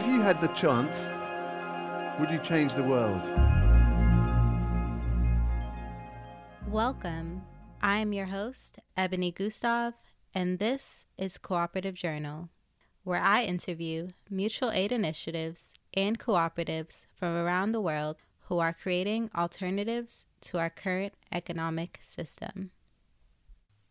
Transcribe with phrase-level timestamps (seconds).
[0.00, 0.96] If you had the chance,
[2.18, 3.20] would you change the world?
[6.66, 7.42] Welcome.
[7.82, 9.92] I am your host, Ebony Gustav,
[10.34, 12.48] and this is Cooperative Journal,
[13.04, 18.16] where I interview mutual aid initiatives and cooperatives from around the world
[18.48, 22.70] who are creating alternatives to our current economic system.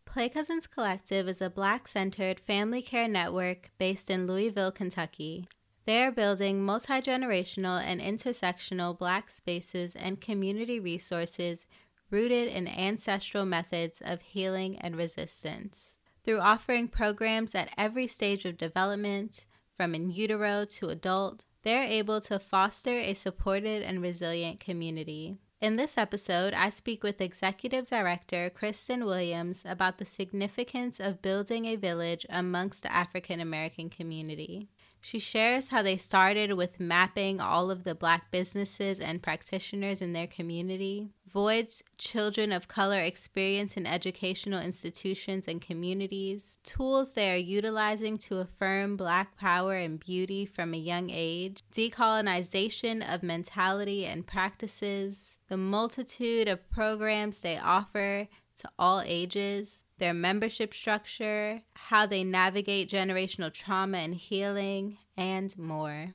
[0.06, 5.46] Play Cousins Collective is a Black centered family care network based in Louisville, Kentucky.
[5.90, 11.66] They are building multi generational and intersectional Black spaces and community resources
[12.12, 15.96] rooted in ancestral methods of healing and resistance.
[16.22, 22.20] Through offering programs at every stage of development, from in utero to adult, they're able
[22.20, 25.38] to foster a supported and resilient community.
[25.60, 31.64] In this episode, I speak with Executive Director Kristen Williams about the significance of building
[31.64, 34.68] a village amongst the African American community.
[35.00, 40.12] She shares how they started with mapping all of the Black businesses and practitioners in
[40.12, 47.36] their community, voids children of color experience in educational institutions and communities, tools they are
[47.36, 54.26] utilizing to affirm Black power and beauty from a young age, decolonization of mentality and
[54.26, 58.28] practices, the multitude of programs they offer
[58.60, 66.12] to all ages, their membership structure, how they navigate generational trauma and healing, and more.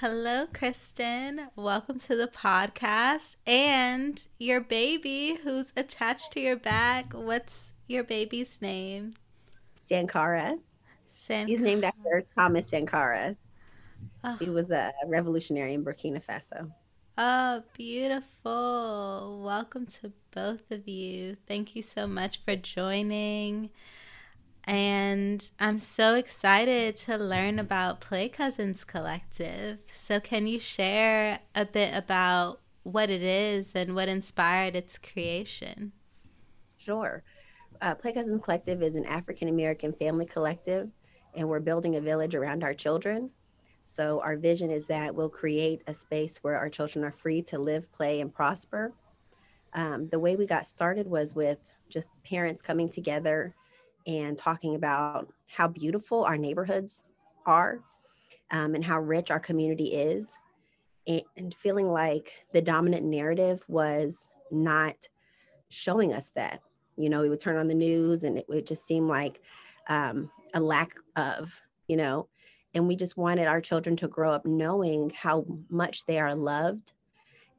[0.00, 1.46] Hello, Kristen.
[1.54, 3.36] Welcome to the podcast.
[3.46, 7.12] And your baby who's attached to your back.
[7.14, 9.14] What's your baby's name?
[9.76, 10.58] Sankara.
[11.08, 11.48] Sankara.
[11.48, 13.36] He's named after Thomas Sankara.
[14.24, 14.36] Oh.
[14.40, 14.52] He ah.
[14.52, 16.72] was a revolutionary in Burkina Faso.
[17.18, 19.40] Oh, beautiful.
[19.42, 21.38] Welcome to both of you.
[21.48, 23.70] Thank you so much for joining.
[24.64, 29.78] And I'm so excited to learn about Play Cousins Collective.
[29.94, 35.92] So, can you share a bit about what it is and what inspired its creation?
[36.76, 37.22] Sure.
[37.80, 40.90] Uh, Play Cousins Collective is an African American family collective,
[41.34, 43.30] and we're building a village around our children.
[43.88, 47.58] So, our vision is that we'll create a space where our children are free to
[47.58, 48.92] live, play, and prosper.
[49.74, 51.58] Um, the way we got started was with
[51.88, 53.54] just parents coming together
[54.04, 57.04] and talking about how beautiful our neighborhoods
[57.46, 57.78] are
[58.50, 60.36] um, and how rich our community is,
[61.06, 65.08] and, and feeling like the dominant narrative was not
[65.68, 66.60] showing us that.
[66.96, 69.40] You know, we would turn on the news and it would just seem like
[69.88, 72.28] um, a lack of, you know,
[72.76, 76.92] and we just wanted our children to grow up knowing how much they are loved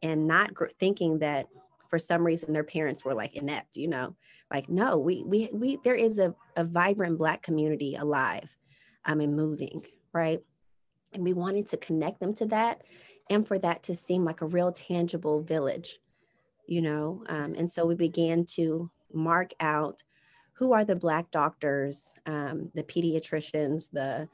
[0.03, 1.47] and not gr- thinking that
[1.89, 4.15] for some reason their parents were like inept, you know,
[4.53, 8.55] like, no, we, we, we, there is a, a vibrant Black community alive
[9.05, 9.83] um, and moving,
[10.13, 10.39] right?
[11.13, 12.83] And we wanted to connect them to that
[13.31, 15.97] and for that to seem like a real tangible village,
[16.67, 17.23] you know?
[17.27, 20.03] Um, and so we began to mark out
[20.53, 24.29] who are the Black doctors, um, the pediatricians, the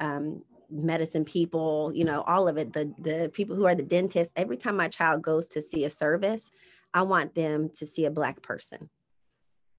[0.00, 4.32] um, medicine people, you know, all of it, the, the people who are the dentists.
[4.36, 6.50] Every time my child goes to see a service,
[6.94, 8.88] I want them to see a Black person.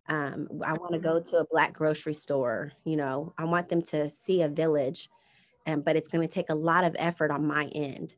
[0.08, 3.82] Um, I want to go to a Black grocery store, you know, I want them
[3.84, 5.10] to see a village,
[5.66, 8.16] and, but it's going to take a lot of effort on my end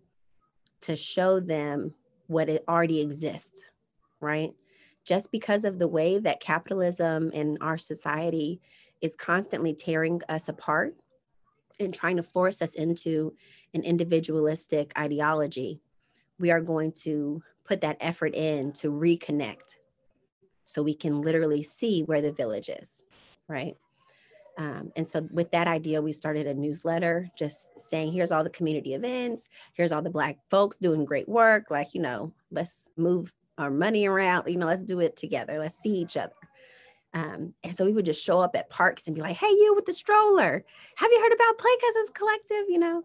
[0.81, 1.93] to show them
[2.27, 3.61] what it already exists,
[4.21, 4.53] right?
[5.05, 8.61] Just because of the way that capitalism in our society
[9.01, 10.95] is constantly tearing us apart
[11.79, 13.33] and trying to force us into
[13.73, 15.81] an individualistic ideology,
[16.39, 19.77] we are going to put that effort in to reconnect
[20.63, 23.03] so we can literally see where the village is,
[23.47, 23.75] right?
[24.57, 28.49] Um, and so, with that idea, we started a newsletter just saying, here's all the
[28.51, 31.71] community events, here's all the Black folks doing great work.
[31.71, 35.77] Like, you know, let's move our money around, you know, let's do it together, let's
[35.77, 36.33] see each other.
[37.13, 39.73] Um, and so we would just show up at parks and be like, hey, you
[39.75, 40.63] with the stroller,
[40.95, 42.65] have you heard about Play Cousins Collective?
[42.69, 43.03] You know?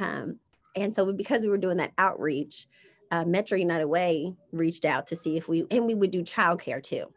[0.00, 0.38] Um,
[0.74, 2.66] and so because we were doing that outreach,
[3.10, 6.82] uh, Metro United Way reached out to see if we, and we would do childcare
[6.82, 7.12] too.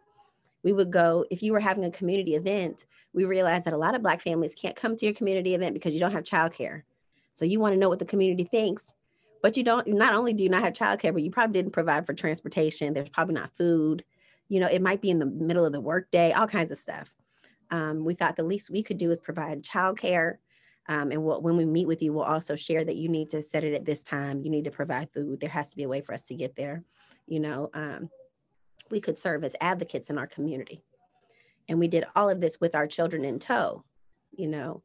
[0.62, 3.96] We would go, if you were having a community event, we realized that a lot
[3.96, 6.82] of Black families can't come to your community event because you don't have childcare.
[7.32, 8.92] So you want to know what the community thinks,
[9.42, 12.06] but you don't, not only do you not have childcare, but you probably didn't provide
[12.06, 12.94] for transportation.
[12.94, 14.04] There's probably not food
[14.48, 17.14] you know, it might be in the middle of the workday, all kinds of stuff.
[17.72, 20.38] Um, we thought the least we could do is provide childcare.
[20.88, 23.42] Um, and we'll, when we meet with you, we'll also share that you need to
[23.42, 24.42] set it at this time.
[24.44, 25.40] You need to provide food.
[25.40, 26.84] There has to be a way for us to get there.
[27.26, 28.10] You know, um,
[28.92, 30.84] we could serve as advocates in our community.
[31.68, 33.84] And we did all of this with our children in tow,
[34.32, 34.84] you know.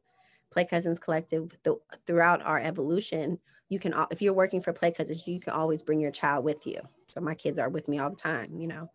[0.49, 5.25] Play Cousins Collective, the, throughout our evolution, you can, if you're working for Play Cousins,
[5.25, 6.81] you can always bring your child with you.
[7.07, 8.89] So my kids are with me all the time, you know,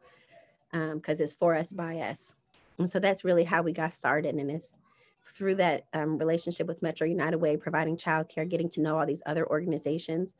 [0.94, 2.34] because um, it's for us, by us.
[2.78, 4.34] And so that's really how we got started.
[4.34, 4.78] And it's
[5.24, 9.22] through that um, relationship with Metro United Way, providing childcare, getting to know all these
[9.26, 10.34] other organizations,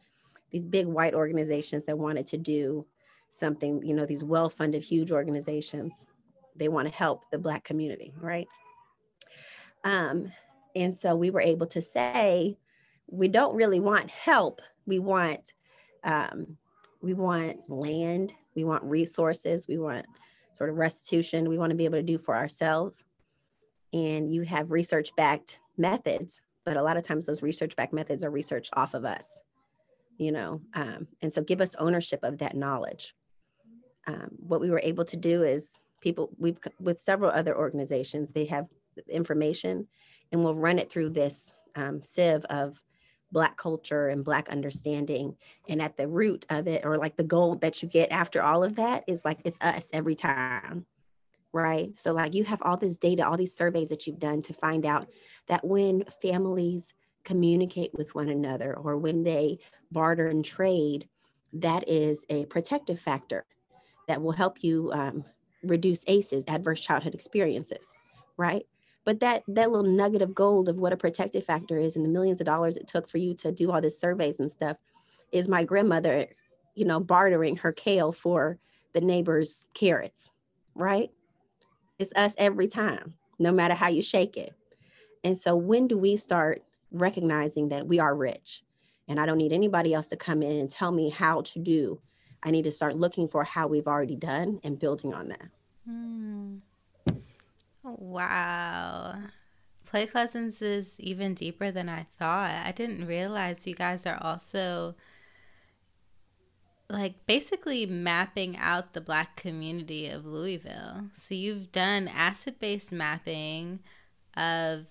[0.51, 2.87] these big white organizations that wanted to do
[3.31, 6.07] something, you know, these well funded, huge organizations.
[6.55, 8.47] They want to help the Black community, right?
[9.85, 10.33] Um,
[10.75, 12.57] and so we were able to say,
[13.09, 14.61] we don't really want help.
[14.87, 15.53] We want,
[16.05, 16.57] um,
[17.01, 18.33] we want land.
[18.55, 19.69] We want resources.
[19.69, 20.07] We want
[20.57, 21.49] sort of restitution.
[21.49, 23.05] We want to be able to do for ourselves.
[23.93, 28.25] And you have research backed methods, but a lot of times those research backed methods
[28.25, 29.41] are research off of us,
[30.19, 30.61] you know.
[30.75, 33.15] Um, and so give us ownership of that knowledge.
[34.07, 38.45] Um, what we were able to do is people we've with several other organizations they
[38.45, 38.67] have
[39.09, 39.89] information
[40.31, 42.83] and we'll run it through this um, sieve of
[43.33, 45.37] black culture and black understanding
[45.69, 48.63] and at the root of it or like the gold that you get after all
[48.63, 50.87] of that is like it's us every time
[51.53, 51.99] right?
[51.99, 54.85] So like you have all this data all these surveys that you've done to find
[54.85, 55.09] out
[55.49, 56.93] that when families
[57.25, 59.59] communicate with one another or when they
[59.91, 61.09] barter and trade
[61.55, 63.45] that is a protective factor
[64.07, 65.25] that will help you um,
[65.65, 67.93] reduce ACEs adverse childhood experiences
[68.37, 68.67] right
[69.07, 72.11] but that that little nugget of gold of what a protective factor is and the
[72.11, 74.77] millions of dollars it took for you to do all these surveys and stuff
[75.33, 76.27] is my grandmother
[76.75, 78.59] you know bartering her kale for
[78.93, 80.31] the neighbor's carrots
[80.77, 81.11] right?
[81.99, 84.55] It's us every time no matter how you shake it.
[85.25, 88.63] And so when do we start recognizing that we are rich?
[89.09, 92.01] And i don't need anybody else to come in and tell me how to do.
[92.43, 95.49] I need to start looking for how we've already done and building on that.
[95.89, 96.61] Mm.
[97.87, 99.17] Wow.
[99.85, 102.51] Play Cousins is even deeper than I thought.
[102.51, 104.97] I didn't realize you guys are also
[106.89, 111.07] like basically mapping out the black community of Louisville.
[111.15, 113.81] So you've done asset based mapping
[114.37, 114.87] of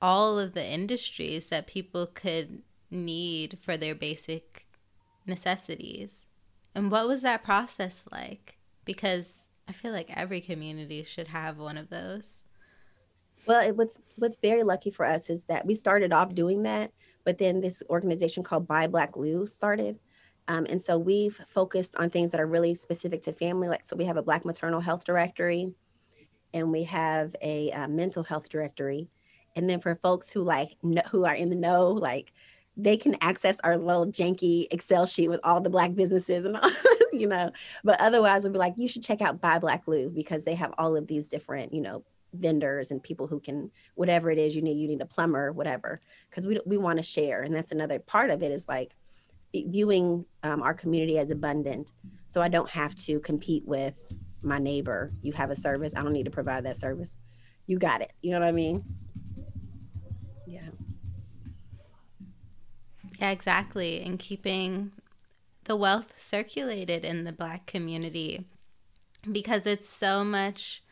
[0.00, 4.66] all of the industries that people could need for their basic
[5.26, 6.26] necessities.
[6.74, 8.58] And what was that process like?
[8.84, 12.42] Because I feel like every community should have one of those.
[13.46, 16.92] Well, it, what's what's very lucky for us is that we started off doing that,
[17.24, 20.00] but then this organization called Buy Black Lou started,
[20.48, 23.68] um, and so we've focused on things that are really specific to family.
[23.68, 25.72] Like, so we have a Black maternal health directory,
[26.54, 29.08] and we have a uh, mental health directory,
[29.54, 32.32] and then for folks who like know, who are in the know, like
[32.76, 36.70] they can access our little janky Excel sheet with all the black businesses and all,
[37.12, 37.50] you know.
[37.82, 40.74] But otherwise, we'd be like, you should check out Buy Black Lou because they have
[40.76, 44.62] all of these different, you know, vendors and people who can whatever it is you
[44.62, 44.76] need.
[44.76, 48.30] You need a plumber, whatever, because we we want to share, and that's another part
[48.30, 48.94] of it is like
[49.54, 51.92] viewing um, our community as abundant.
[52.26, 53.94] So I don't have to compete with
[54.42, 55.12] my neighbor.
[55.22, 57.16] You have a service, I don't need to provide that service.
[57.66, 58.12] You got it.
[58.22, 58.84] You know what I mean?
[63.18, 64.02] Yeah, exactly.
[64.02, 64.92] And keeping
[65.64, 68.44] the wealth circulated in the black community
[69.30, 70.82] because it's so much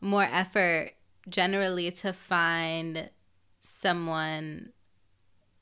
[0.00, 0.92] more effort
[1.28, 3.10] generally to find
[3.60, 4.72] someone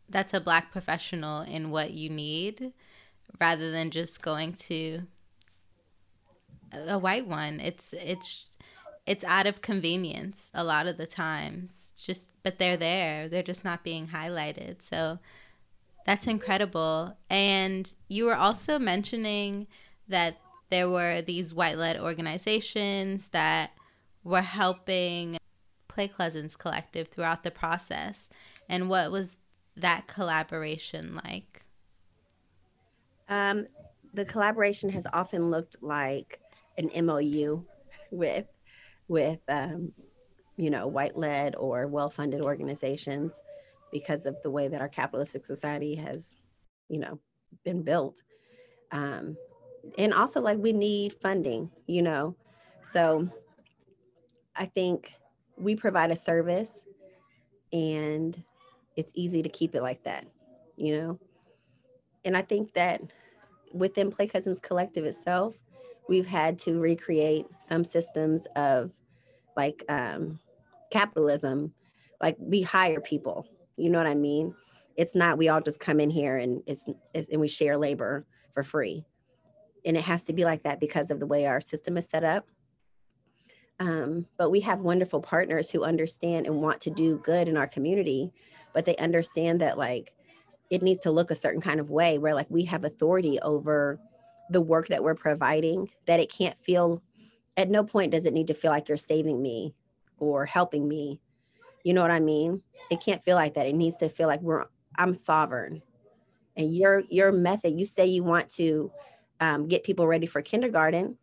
[0.09, 2.73] that's a black professional in what you need
[3.41, 5.03] rather than just going to
[6.73, 7.61] a white one.
[7.61, 8.47] It's it's
[9.07, 11.93] it's out of convenience a lot of the times.
[11.97, 13.29] Just but they're there.
[13.29, 14.83] They're just not being highlighted.
[14.83, 15.19] So
[16.05, 17.17] that's incredible.
[17.31, 19.67] And you were also mentioning
[20.09, 20.39] that
[20.71, 23.73] there were these white led organizations that
[24.25, 25.39] were helping
[25.89, 28.29] Play Cousins Collective throughout the process.
[28.69, 29.37] And what was
[29.77, 31.65] that collaboration like?
[33.29, 33.67] Um,
[34.15, 36.41] the collaboration has often looked like
[36.77, 37.65] an MOU
[38.11, 38.47] with
[39.09, 39.93] with um,
[40.57, 43.43] you know white led or well funded organizations
[43.93, 46.37] because of the way that our capitalistic society has,
[46.89, 47.19] you know,
[47.65, 48.23] been built.
[48.91, 49.37] Um,
[49.99, 52.37] and also, like, we need funding, you know.
[52.83, 53.29] So
[54.57, 55.13] I think
[55.57, 56.85] we provide a service
[57.73, 58.43] and
[58.97, 60.27] it's easy to keep it like that,
[60.77, 61.19] you know.
[62.25, 63.01] And I think that
[63.73, 65.57] within Play Cousins Collective itself,
[66.09, 68.93] we've had to recreate some systems of
[69.57, 70.39] like um,
[70.91, 71.73] capitalism.
[72.21, 73.47] Like we hire people,
[73.77, 74.55] you know what I mean?
[74.97, 78.27] It's not we all just come in here and it's, it's and we share labor
[78.55, 79.05] for free.
[79.85, 82.25] And it has to be like that because of the way our system is set
[82.25, 82.47] up.
[83.81, 87.67] Um, but we have wonderful partners who understand and want to do good in our
[87.67, 88.33] community,
[88.73, 90.13] but they understand that like
[90.71, 93.99] it needs to look a certain kind of way where like we have authority over
[94.51, 97.03] the work that we're providing, that it can't feel
[97.57, 99.75] at no point does it need to feel like you're saving me
[100.19, 101.21] or helping me.
[101.85, 102.63] You know what I mean?
[102.91, 103.67] It can't feel like that.
[103.67, 105.83] It needs to feel like we're I'm sovereign.
[106.57, 108.93] And your your method, you say you want to
[109.41, 111.17] um, get people ready for kindergarten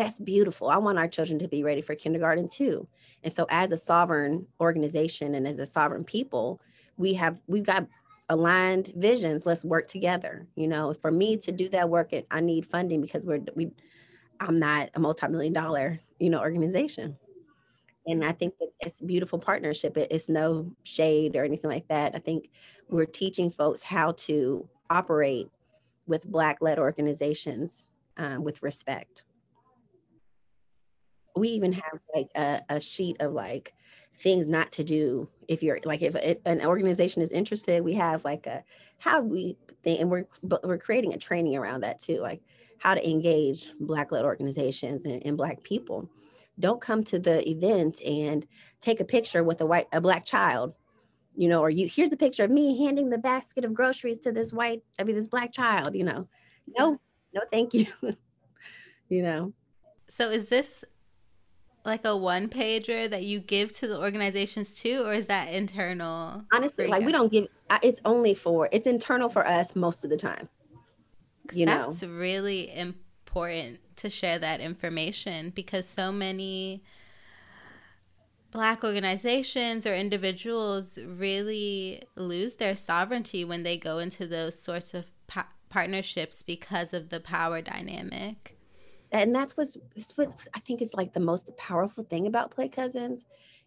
[0.00, 0.70] that's beautiful.
[0.70, 2.88] I want our children to be ready for kindergarten too.
[3.22, 6.60] And so as a sovereign organization and as a sovereign people,
[6.96, 7.86] we have we've got
[8.28, 9.44] aligned visions.
[9.44, 10.46] Let's work together.
[10.54, 13.72] You know, for me to do that work, I need funding because we're we
[14.40, 17.18] I'm not a multi-million dollar, you know, organization.
[18.06, 19.96] And I think that it's beautiful partnership.
[19.96, 22.14] It's no shade or anything like that.
[22.14, 22.50] I think
[22.88, 25.48] we're teaching folks how to operate
[26.06, 29.24] with Black-led organizations um, with respect
[31.36, 33.74] we even have like a, a sheet of like
[34.14, 38.24] things not to do if you're like if it, an organization is interested we have
[38.24, 38.62] like a
[38.98, 40.26] how we think and we're
[40.62, 42.40] we're creating a training around that too like
[42.78, 46.08] how to engage black led organizations and, and black people
[46.60, 48.46] don't come to the event and
[48.80, 50.74] take a picture with a white a black child
[51.34, 54.32] you know or you here's a picture of me handing the basket of groceries to
[54.32, 56.28] this white i mean this black child you know.
[56.78, 57.00] No
[57.34, 57.86] no thank you
[59.08, 59.52] you know.
[60.08, 60.84] So is this
[61.84, 66.44] like a one pager that you give to the organizations too or is that internal
[66.52, 67.46] honestly like we don't give
[67.82, 70.48] it's only for it's internal for us most of the time
[71.52, 71.86] you know.
[71.88, 76.82] that's really important to share that information because so many
[78.50, 85.04] black organizations or individuals really lose their sovereignty when they go into those sorts of
[85.26, 88.56] pa- partnerships because of the power dynamic.
[89.12, 92.68] And that's what's that's what I think is like the most powerful thing about Play
[92.68, 93.26] Cousins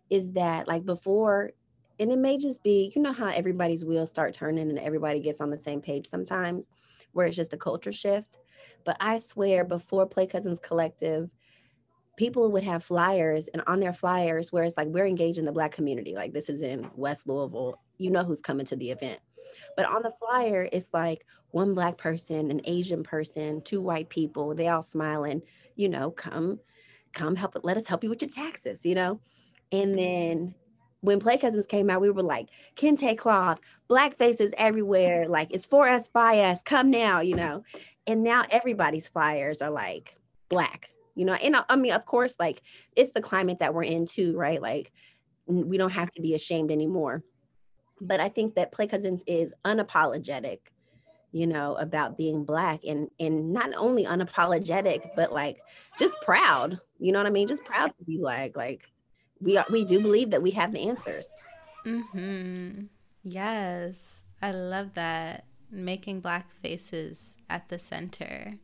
[0.09, 1.51] is that like before,
[1.99, 5.41] and it may just be, you know how everybody's wheels start turning and everybody gets
[5.41, 6.67] on the same page sometimes,
[7.13, 8.39] where it's just a culture shift.
[8.83, 11.29] But I swear, before Play Cousins Collective,
[12.17, 15.51] people would have flyers and on their flyers where it's like we're engaged in the
[15.51, 19.19] black community like this is in west louisville you know who's coming to the event
[19.75, 24.53] but on the flyer, it's like one black person, an Asian person, two white people,
[24.55, 25.41] they all smiling,
[25.75, 26.59] you know, come,
[27.13, 29.19] come help, let us help you with your taxes, you know?
[29.71, 30.55] And then
[31.03, 35.27] when Play Cousins came out, we were like, kente cloth, black faces everywhere.
[35.27, 37.63] Like, it's for us, by us, come now, you know?
[38.07, 40.17] And now everybody's flyers are like
[40.49, 41.33] black, you know?
[41.33, 42.61] And uh, I mean, of course, like,
[42.95, 44.61] it's the climate that we're in too, right?
[44.61, 44.91] Like,
[45.45, 47.23] we don't have to be ashamed anymore
[48.03, 50.59] but I think that Play Cousins is unapologetic,
[51.31, 55.59] you know, about being black and and not only unapologetic, but like
[55.97, 56.79] just proud.
[56.99, 57.47] You know what I mean?
[57.47, 58.55] Just proud to be black.
[58.55, 58.91] Like
[59.43, 61.27] we are, we do believe that we have the answers.
[61.85, 62.83] Hmm.
[63.23, 65.45] Yes, I love that.
[65.71, 68.59] Making black faces at the center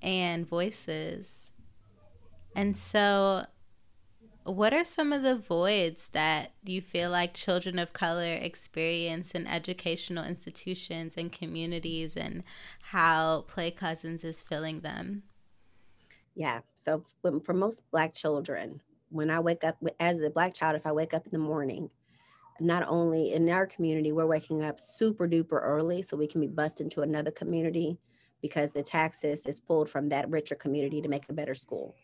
[0.00, 1.52] and voices.
[2.54, 3.46] And so
[4.44, 9.46] what are some of the voids that you feel like children of color experience in
[9.46, 12.44] educational institutions and communities and
[12.82, 15.24] how Play Cousins is filling them?
[16.34, 16.60] Yeah.
[16.76, 20.92] So for most Black children, when I wake up as a Black child, if I
[20.92, 21.90] wake up in the morning,
[22.60, 26.46] not only in our community, we're waking up super duper early so we can be
[26.46, 27.98] bussed into another community
[28.42, 31.94] because the taxes is pulled from that richer community to make a better school.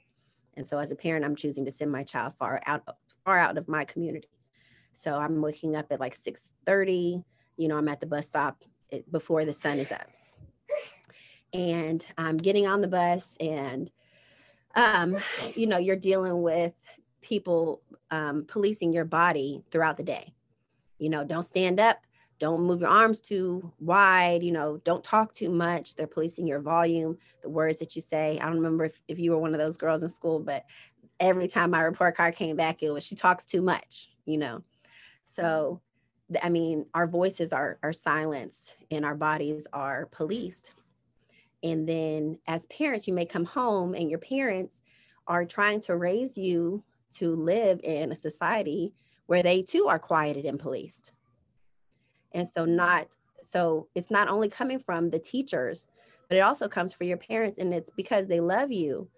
[0.57, 2.83] And so as a parent, I'm choosing to send my child far out,
[3.25, 4.29] far out of my community.
[4.93, 7.25] So I'm waking up at like 6:30.
[7.57, 10.09] You know, I'm at the bus stop eh, before the sun is up.
[11.55, 13.91] And I'm getting on the bus and
[14.75, 15.17] um,
[15.55, 16.73] you know, you're dealing with
[17.21, 20.35] people um, policing your body throughout the day.
[20.99, 21.99] You know, don't stand up,
[22.39, 25.95] don't move your arms too wide, you know, don't talk too much.
[25.95, 28.39] They're policing your volume, the words that you say.
[28.41, 30.65] I don't remember if, if you were one of those girls in school, but
[31.21, 34.63] every time my report card came back, it was she talks too much, you know.
[35.25, 35.81] So
[36.43, 40.75] I mean, our voices are are silenced and our bodies are policed.
[41.63, 44.83] And then as parents, you may come home and your parents
[45.27, 48.93] are trying to raise you to live in a society
[49.27, 51.13] where they too are quieted and policed
[52.35, 55.89] and so not so it's not only coming from the teachers,
[56.29, 59.09] but it also comes from your parents and it's because they love you.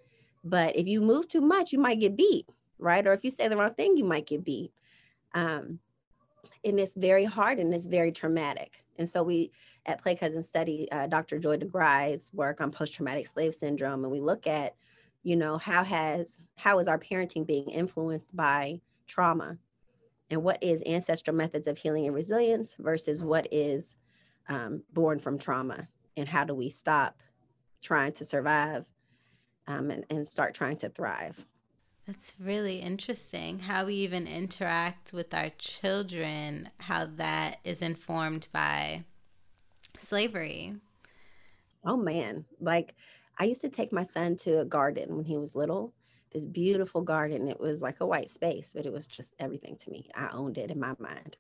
[0.43, 2.49] But if you move too much, you might get beat,
[2.79, 3.07] right?
[3.07, 4.73] Or if you say the wrong thing, you might get beat.
[5.35, 5.79] Um,
[6.65, 8.84] and it's very hard and it's very traumatic.
[8.99, 9.53] And so we
[9.87, 11.39] at Play Cousin study uh, Dr.
[11.39, 14.75] Joy DeGruy's work on post-traumatic slave syndrome, and we look at
[15.23, 19.59] you know how has how is our parenting being influenced by trauma
[20.31, 23.97] and what is ancestral methods of healing and resilience versus what is
[24.49, 27.17] um, born from trauma and how do we stop
[27.83, 28.85] trying to survive
[29.67, 31.47] um, and, and start trying to thrive
[32.07, 39.03] that's really interesting how we even interact with our children how that is informed by
[40.01, 40.75] slavery
[41.85, 42.95] oh man like
[43.39, 45.93] I used to take my son to a garden when he was little,
[46.33, 47.49] this beautiful garden.
[47.49, 50.09] It was like a white space, but it was just everything to me.
[50.15, 51.37] I owned it in my mind.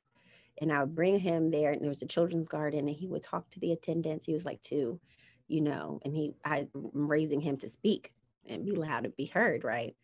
[0.61, 3.23] And I would bring him there, and there was a children's garden, and he would
[3.23, 4.26] talk to the attendants.
[4.26, 5.00] He was like two,
[5.49, 8.12] you know, and he, I'm raising him to speak
[8.47, 9.97] and be loud and be heard, right?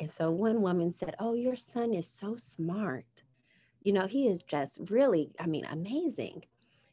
[0.00, 3.22] And so one woman said, Oh, your son is so smart.
[3.82, 6.44] You know, he is just really, I mean, amazing.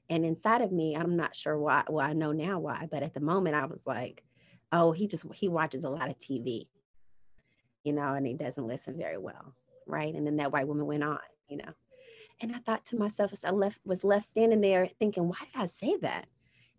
[0.09, 1.83] And inside of me, I'm not sure why.
[1.89, 4.23] Well, I know now why, but at the moment, I was like,
[4.71, 6.67] oh, he just he watches a lot of TV,
[7.83, 9.55] you know, and he doesn't listen very well,
[9.87, 10.13] right?
[10.13, 11.73] And then that white woman went on, you know.
[12.41, 15.61] And I thought to myself as I left was left standing there thinking, why did
[15.61, 16.27] I say that?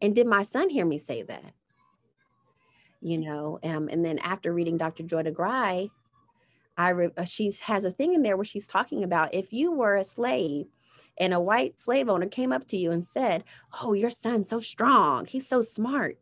[0.00, 1.52] And did my son hear me say that?
[3.00, 5.02] You know, um, and then after reading Dr.
[5.02, 5.90] Joy DeGruy,
[6.76, 9.72] I re- uh, she has a thing in there where she's talking about if you
[9.72, 10.66] were a slave
[11.18, 13.44] and a white slave owner came up to you and said,
[13.82, 15.26] "Oh, your son's so strong.
[15.26, 16.18] He's so smart."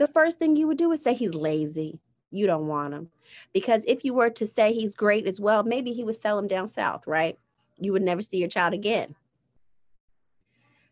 [0.00, 2.00] the first thing you would do is say he's lazy.
[2.30, 3.10] You don't want him.
[3.52, 6.48] Because if you were to say he's great as well, maybe he would sell him
[6.48, 7.38] down south, right?
[7.78, 9.14] You would never see your child again.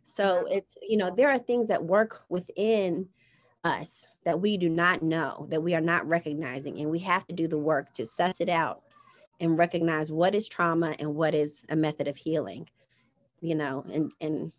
[0.05, 3.09] So it's, you know, there are things that work within
[3.65, 6.79] us that we do not know, that we are not recognizing.
[6.79, 8.83] And we have to do the work to suss it out
[9.40, 12.68] and recognize what is trauma and what is a method of healing,
[13.40, 14.52] you know, and and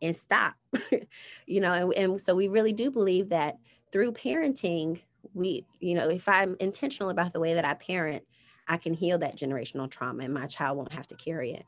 [0.00, 0.54] and stop.
[1.46, 3.58] you know, and, and so we really do believe that
[3.92, 5.00] through parenting,
[5.34, 8.24] we, you know, if I'm intentional about the way that I parent,
[8.68, 11.64] I can heal that generational trauma and my child won't have to carry it.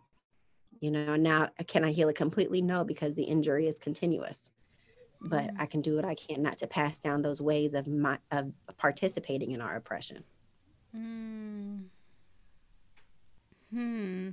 [0.81, 2.63] You know, now can I heal it completely?
[2.63, 4.51] No, because the injury is continuous.
[5.21, 5.57] But mm.
[5.59, 8.53] I can do what I can not to pass down those ways of my of
[8.77, 10.25] participating in our oppression.
[10.95, 11.85] Mm.
[13.75, 14.31] Hmm.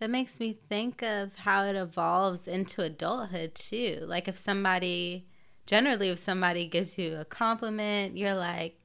[0.00, 4.04] That makes me think of how it evolves into adulthood too.
[4.06, 5.26] Like if somebody
[5.66, 8.78] generally if somebody gives you a compliment, you're like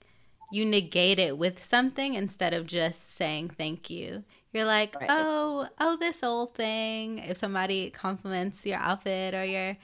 [0.51, 4.23] you negate it with something instead of just saying thank you.
[4.53, 5.09] You're like, right.
[5.09, 9.77] "Oh, oh this old thing." If somebody compliments your outfit or your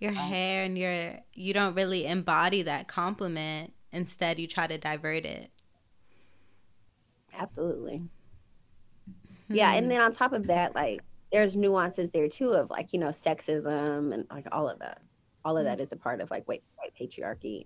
[0.00, 0.20] your right.
[0.20, 5.50] hair and your you don't really embody that compliment, instead you try to divert it.
[7.32, 8.02] Absolutely.
[9.50, 9.56] Hmm.
[9.56, 9.90] Yeah, and hmm.
[9.90, 14.12] then on top of that, like there's nuances there too of like, you know, sexism
[14.12, 15.02] and like all of that
[15.44, 15.82] all of that mm-hmm.
[15.82, 17.64] is a part of like white, white patriarchy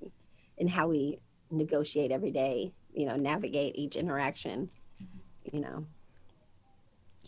[0.58, 1.18] and, how we
[1.50, 4.70] negotiate every day you know navigate each interaction
[5.52, 5.84] you know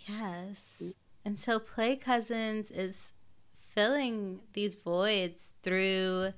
[0.08, 0.82] yes
[1.24, 3.12] and so play cousins is
[3.68, 6.32] filling these voids through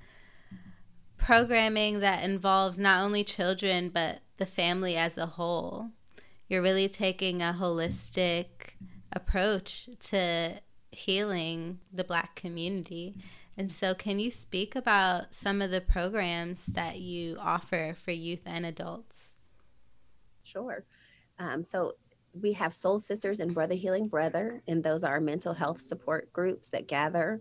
[1.16, 5.90] programming that involves not only children but the family as a whole
[6.48, 8.46] you're really taking a holistic
[9.12, 13.14] approach to healing the black community
[13.58, 18.42] and so, can you speak about some of the programs that you offer for youth
[18.46, 19.34] and adults?
[20.44, 20.84] Sure.
[21.40, 21.94] Um, so,
[22.32, 26.70] we have Soul Sisters and Brother Healing Brother, and those are mental health support groups
[26.70, 27.40] that gather.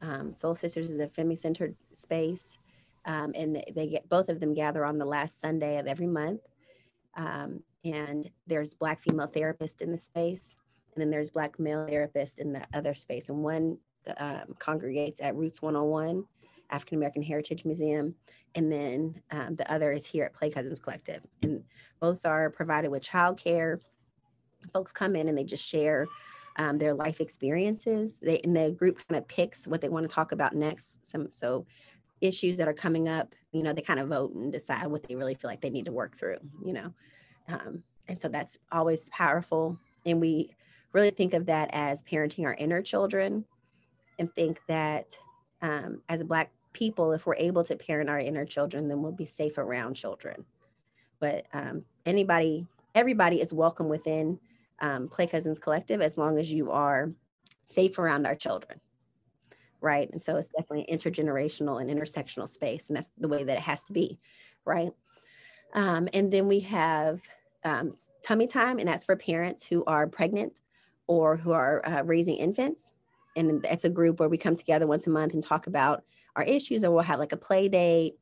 [0.00, 2.58] Um, Soul Sisters is a femi-centered space,
[3.04, 6.42] um, and they get both of them gather on the last Sunday of every month.
[7.94, 10.56] And there's Black female therapist in the space,
[10.94, 13.28] and then there's Black male therapist in the other space.
[13.28, 13.78] And one
[14.18, 16.24] um, congregates at Roots 101
[16.70, 18.14] African American Heritage Museum,
[18.54, 21.22] and then um, the other is here at Play Cousins Collective.
[21.42, 21.62] And
[22.00, 23.80] both are provided with childcare.
[24.72, 26.06] Folks come in and they just share
[26.56, 28.18] um, their life experiences.
[28.18, 31.04] They, and the group kind of picks what they want to talk about next.
[31.06, 31.66] Some so
[32.20, 35.14] issues that are coming up, you know, they kind of vote and decide what they
[35.14, 36.38] really feel like they need to work through.
[36.64, 36.94] You know,
[37.48, 39.78] um, and so that's always powerful.
[40.04, 40.50] And we
[40.92, 43.44] really think of that as parenting our inner children
[44.18, 45.16] and think that
[45.62, 49.26] um, as Black people, if we're able to parent our inner children, then we'll be
[49.26, 50.44] safe around children.
[51.18, 54.38] But um, anybody, everybody is welcome within
[54.80, 57.12] um, Play Cousins Collective as long as you are
[57.66, 58.80] safe around our children.
[59.80, 60.10] Right.
[60.10, 62.88] And so it's definitely an intergenerational and intersectional space.
[62.88, 64.18] And that's the way that it has to be.
[64.64, 64.92] Right.
[65.74, 67.20] Um, and then we have
[67.66, 67.90] um,
[68.22, 70.60] tummy time, and that's for parents who are pregnant
[71.08, 72.92] or who are uh, raising infants.
[73.34, 76.04] And that's a group where we come together once a month and talk about
[76.36, 78.14] our issues or we'll have like a play date.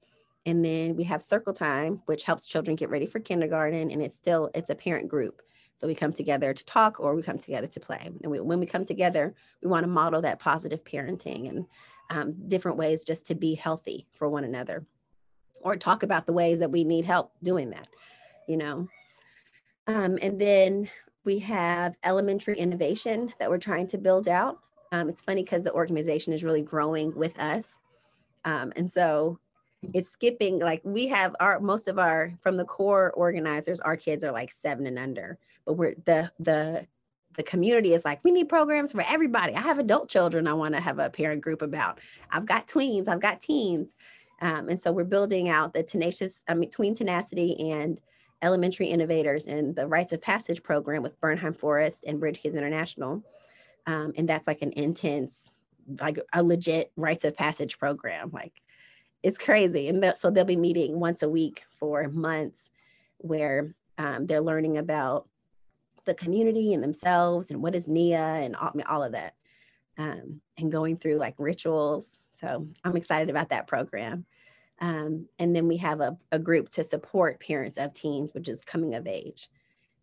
[0.46, 4.16] And then we have circle time which helps children get ready for kindergarten and it's
[4.16, 5.40] still it's a parent group.
[5.76, 8.10] So we come together to talk or we come together to play.
[8.22, 11.66] And we, when we come together we want to model that positive parenting and
[12.10, 14.84] um, different ways just to be healthy for one another
[15.62, 17.88] or talk about the ways that we need help doing that
[18.46, 18.86] you know
[19.86, 20.88] um, and then
[21.24, 24.58] we have elementary innovation that we're trying to build out.
[24.92, 27.78] Um, it's funny because the organization is really growing with us.
[28.44, 29.38] Um, and so
[29.92, 34.24] it's skipping like we have our most of our from the core organizers our kids
[34.24, 36.86] are like seven and under but we're the the
[37.36, 39.54] the community is like we need programs for everybody.
[39.54, 42.00] I have adult children i want to have a parent group about.
[42.30, 43.94] I've got tweens i've got teens.
[44.40, 48.00] Um, and so we're building out the tenacious i mean tween tenacity and
[48.42, 53.22] elementary innovators and the rites of passage program with bernheim forest and bridge kids international
[53.86, 55.52] um, and that's like an intense
[56.00, 58.62] like a legit rites of passage program like
[59.24, 59.88] it's crazy.
[59.88, 62.70] And so they'll be meeting once a week for months
[63.16, 65.26] where um, they're learning about
[66.04, 69.34] the community and themselves and what is NIA and all, all of that
[69.96, 72.20] um, and going through like rituals.
[72.32, 74.26] So I'm excited about that program.
[74.80, 78.60] Um, and then we have a, a, group to support parents of teens, which is
[78.62, 79.48] coming of age.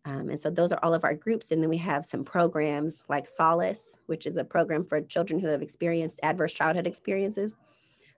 [0.04, 1.50] Um, and so those are all of our groups.
[1.50, 5.48] And then we have some programs like Solace, which is a program for children who
[5.48, 7.54] have experienced adverse childhood experiences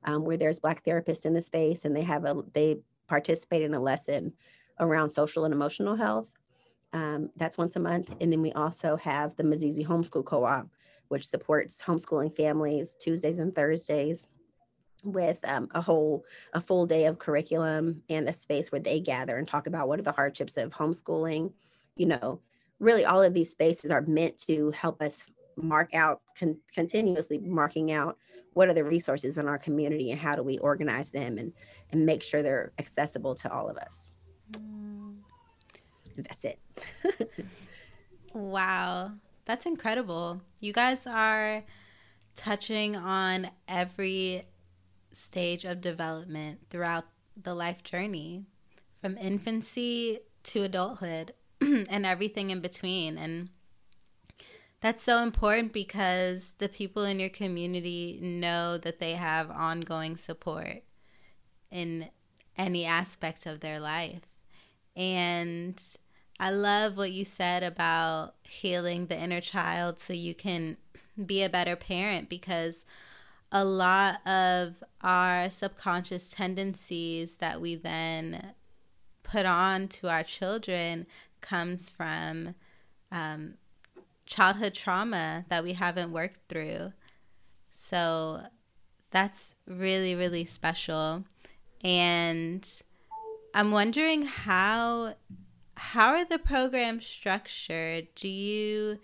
[0.04, 3.74] um, where there's Black therapists in the space and they have a, they participate in
[3.74, 4.32] a lesson
[4.80, 6.28] around social and emotional health.
[6.92, 8.14] Um, that's once a month.
[8.20, 10.68] And then we also have the Mazizi Homeschool Co-op,
[11.08, 14.28] which supports homeschooling families Tuesdays and Thursdays
[15.04, 19.36] with um, a whole a full day of curriculum and a space where they gather
[19.36, 21.52] and talk about what are the hardships of homeschooling.
[21.96, 22.40] You know
[22.80, 27.92] really all of these spaces are meant to help us mark out con- continuously marking
[27.92, 28.18] out
[28.54, 31.52] what are the resources in our community and how do we organize them and
[31.90, 34.14] and make sure they're accessible to all of us.
[34.52, 35.16] Mm.
[36.16, 36.58] that's it.
[38.34, 39.12] Wow.
[39.44, 40.42] That's incredible.
[40.60, 41.62] You guys are
[42.34, 44.46] touching on every
[45.14, 47.04] stage of development throughout
[47.40, 48.44] the life journey
[49.00, 53.48] from infancy to adulthood and everything in between and
[54.84, 60.82] that's so important because the people in your community know that they have ongoing support
[61.70, 62.10] in
[62.58, 64.28] any aspect of their life.
[64.94, 65.82] And
[66.38, 70.76] I love what you said about healing the inner child so you can
[71.24, 72.84] be a better parent because
[73.54, 78.52] a lot of our subconscious tendencies that we then
[79.22, 81.06] put on to our children
[81.40, 82.56] comes from
[83.12, 83.54] um,
[84.26, 86.92] childhood trauma that we haven't worked through.
[87.70, 88.42] So
[89.12, 91.24] that's really, really special.
[91.84, 92.68] And
[93.54, 95.14] I'm wondering how
[95.76, 98.08] how are the programs structured?
[98.16, 98.98] Do you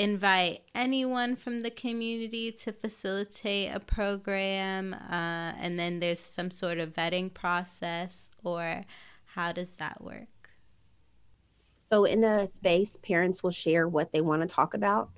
[0.00, 6.78] invite anyone from the community to facilitate a program uh, and then there's some sort
[6.78, 8.84] of vetting process or
[9.24, 10.40] how does that work
[11.92, 15.10] so, in a space, parents will share what they want to talk about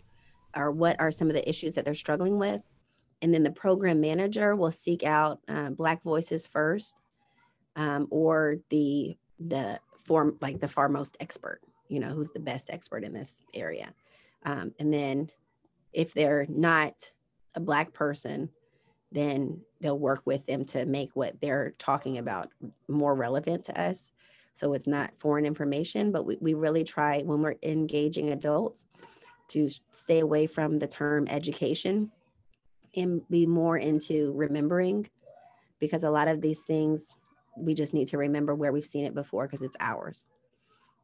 [0.57, 2.62] or what are some of the issues that they're struggling with.
[3.21, 7.03] And then the program manager will seek out uh, Black voices first
[7.77, 12.71] um, or the, the form, like the far most expert, you know, who's the best
[12.71, 13.92] expert in this area.
[14.45, 15.31] Um, and then
[15.93, 16.95] if they're not
[17.55, 18.49] a Black person,
[19.11, 22.49] then they'll work with them to make what they're talking about
[22.89, 24.13] more relevant to us
[24.55, 28.85] so it's not foreign information, but we, we really try when we're engaging adults
[29.49, 32.11] to stay away from the term education
[32.95, 35.09] and be more into remembering
[35.79, 37.17] because a lot of these things
[37.57, 40.29] we just need to remember where we've seen it before because it's ours,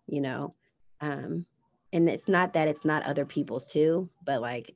[0.07, 0.55] you know.
[1.01, 1.47] Um,
[1.93, 4.75] and it's not that it's not other people's too, but like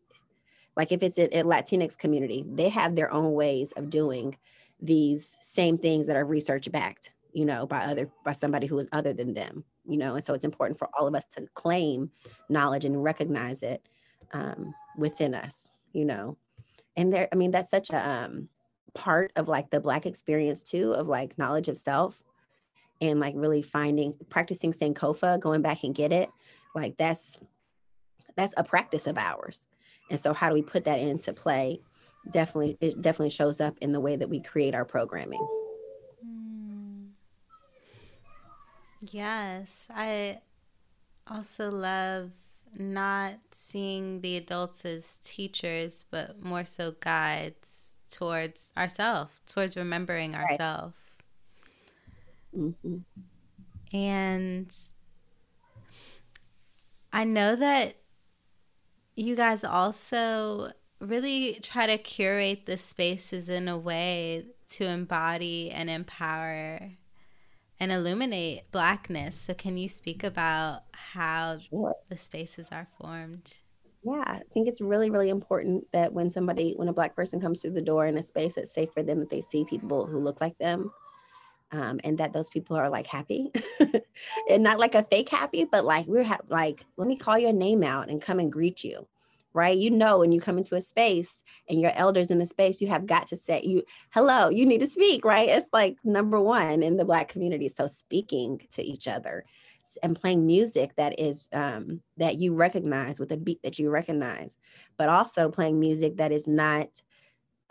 [0.76, 4.36] like if it's a, a Latinx community, they have their own ways of doing
[4.80, 8.88] these same things that are research backed you know, by other by somebody who is
[8.92, 12.10] other than them, you know, and so it's important for all of us to claim
[12.48, 13.88] knowledge and recognize it
[14.32, 16.36] um, within us, you know,
[16.96, 18.48] and there, I mean, that's such a um,
[18.94, 22.22] part of like the Black experience too, of like knowledge of self,
[23.00, 26.30] and like really finding practicing Sankofa, going back and get it,
[26.74, 27.40] like that's
[28.36, 29.66] that's a practice of ours,
[30.10, 31.80] and so how do we put that into play?
[32.30, 35.44] Definitely, it definitely shows up in the way that we create our programming.
[39.10, 40.40] Yes, I
[41.28, 42.30] also love
[42.78, 50.96] not seeing the adults as teachers, but more so guides towards ourselves, towards remembering ourselves.
[52.56, 52.98] Mm-hmm.
[53.94, 54.74] And
[57.12, 57.96] I know that
[59.14, 65.90] you guys also really try to curate the spaces in a way to embody and
[65.90, 66.92] empower
[67.78, 69.36] and illuminate blackness.
[69.36, 71.96] So can you speak about how sure.
[72.08, 73.54] the spaces are formed?
[74.04, 77.60] Yeah, I think it's really, really important that when somebody, when a black person comes
[77.60, 80.18] through the door in a space that's safe for them, that they see people who
[80.18, 80.92] look like them.
[81.72, 83.50] Um, and that those people are like happy
[84.50, 87.54] and not like a fake happy, but like we're ha- like, let me call your
[87.54, 89.08] name out and come and greet you
[89.54, 89.76] right?
[89.76, 92.88] You know, when you come into a space and your elders in the space, you
[92.88, 95.48] have got to say, you, hello, you need to speak, right?
[95.48, 97.68] It's like number one in the Black community.
[97.68, 99.44] So speaking to each other
[100.02, 104.56] and playing music that is um, that you recognize with a beat that you recognize,
[104.96, 107.02] but also playing music that is not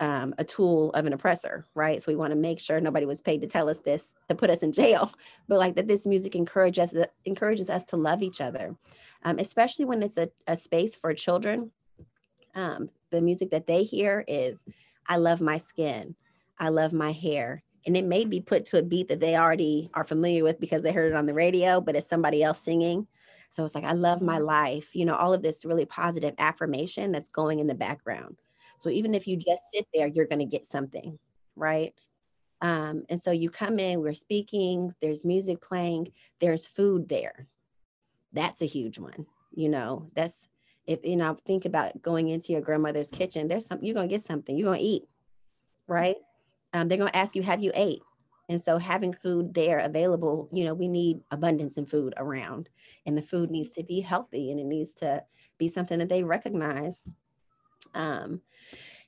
[0.00, 2.02] um, a tool of an oppressor, right?
[2.02, 4.50] So we want to make sure nobody was paid to tell us this to put
[4.50, 5.12] us in jail,
[5.48, 8.74] but like that this music encourages us, encourages us to love each other,
[9.24, 11.70] um, especially when it's a, a space for children.
[12.54, 14.64] Um, the music that they hear is,
[15.06, 16.16] "I love my skin,
[16.58, 19.90] I love my hair," and it may be put to a beat that they already
[19.94, 23.06] are familiar with because they heard it on the radio, but it's somebody else singing.
[23.50, 27.12] So it's like, "I love my life," you know, all of this really positive affirmation
[27.12, 28.36] that's going in the background.
[28.82, 31.16] So even if you just sit there, you're going to get something,
[31.54, 31.94] right?
[32.60, 36.08] Um, and so you come in, we're speaking, there's music playing,
[36.40, 37.46] there's food there.
[38.32, 39.26] That's a huge one.
[39.54, 40.48] You know, that's
[40.84, 44.24] if you know, think about going into your grandmother's kitchen, there's something you're gonna get
[44.24, 45.04] something, you're gonna eat,
[45.86, 46.16] right?
[46.72, 48.02] Um, they're gonna ask you, have you ate?
[48.48, 52.68] And so having food there available, you know, we need abundance in food around,
[53.06, 55.22] and the food needs to be healthy and it needs to
[55.56, 57.04] be something that they recognize
[57.94, 58.40] um,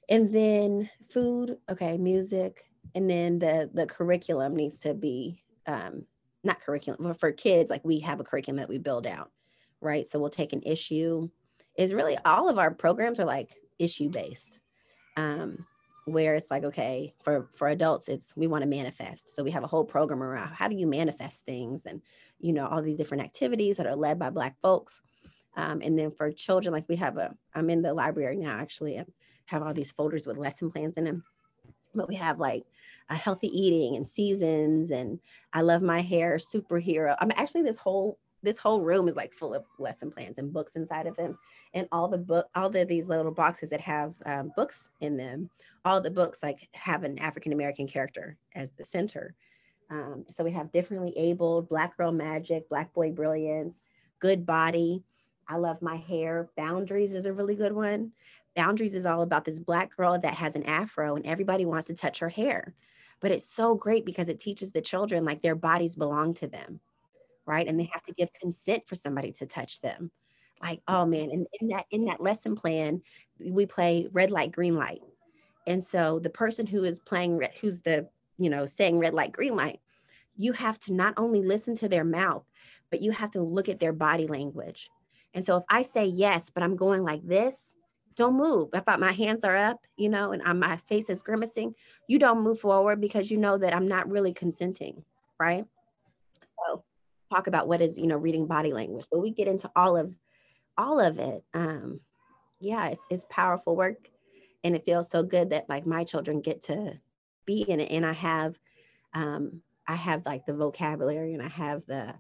[0.09, 6.05] and then food, okay, music, and then the the curriculum needs to be um,
[6.43, 9.31] not curriculum, but for kids, like we have a curriculum that we build out,
[9.81, 10.07] right?
[10.07, 11.29] So we'll take an issue.
[11.77, 14.61] Is really all of our programs are like issue based.
[15.17, 15.67] Um,
[16.07, 19.65] where it's like okay for for adults it's we want to manifest so we have
[19.65, 22.03] a whole program around how do you manifest things and
[22.39, 25.01] you know all these different activities that are led by black folks
[25.57, 28.99] um, and then for children, like we have a, I'm in the library now actually,
[28.99, 29.05] I
[29.47, 31.25] have all these folders with lesson plans in them.
[31.95, 32.65] But we have like
[33.09, 35.21] a healthy eating and seasons and
[35.53, 37.17] I love my hair, superhero.
[37.21, 40.73] I'm actually this whole this whole room is like full of lesson plans and books
[40.77, 41.39] inside of them
[41.73, 45.49] and all the book all the these little boxes that have um, books in them
[45.85, 49.35] all the books like have an african american character as the center
[49.91, 53.81] um, so we have differently abled black girl magic black boy brilliance
[54.21, 55.03] good body
[55.49, 56.49] I love my hair.
[56.57, 58.13] Boundaries is a really good one.
[58.57, 61.95] Boundaries is all about this black girl that has an afro and everybody wants to
[61.95, 62.75] touch her hair.
[63.21, 66.81] But it's so great because it teaches the children like their bodies belong to them,
[67.47, 67.67] right?
[67.67, 70.11] And they have to give consent for somebody to touch them.
[70.63, 71.11] Like, oh mm-hmm.
[71.11, 73.03] man, and in that in that lesson plan,
[73.45, 75.01] we play red light, green light.
[75.67, 79.57] And so the person who is playing who's the, you know, saying red light, green
[79.57, 79.81] light,
[80.37, 82.45] you have to not only listen to their mouth,
[82.91, 84.91] but you have to look at their body language
[85.35, 87.75] and so if I say yes, but I'm going like this,
[88.17, 88.69] don't move.
[88.73, 91.75] If I, my hands are up, you know, and I'm, my face is grimacing,
[92.09, 95.05] you don't move forward because you know that I'm not really consenting,
[95.39, 95.67] right?
[96.67, 96.85] So
[97.31, 100.15] talk about what is, you know, reading body language, but we get into all of,
[100.79, 101.43] all of it.
[101.53, 102.01] Um,
[102.61, 104.09] yeah, it's, it's powerful work.
[104.63, 106.99] And it feels so good that like my children get to
[107.45, 107.91] be in it.
[107.91, 108.59] And I have,
[109.13, 112.15] um, I have like the vocabulary and I have the,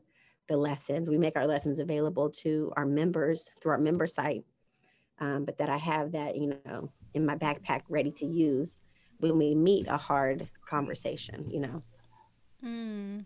[0.49, 1.09] the lessons.
[1.09, 4.45] We make our lessons available to our members through our member site,
[5.19, 8.79] um, but that I have that, you know, in my backpack ready to use
[9.19, 11.83] when we meet a hard conversation, you know.
[12.65, 13.25] Mm.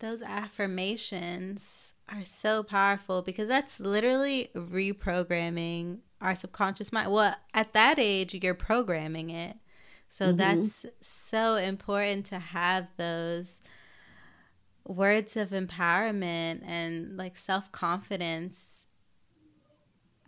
[0.00, 7.12] Those affirmations are so powerful because that's literally reprogramming our subconscious mind.
[7.12, 9.56] Well, at that age, you're programming it.
[10.08, 10.36] So mm-hmm.
[10.36, 13.60] that's so important to have those
[14.90, 18.86] words of empowerment and like self confidence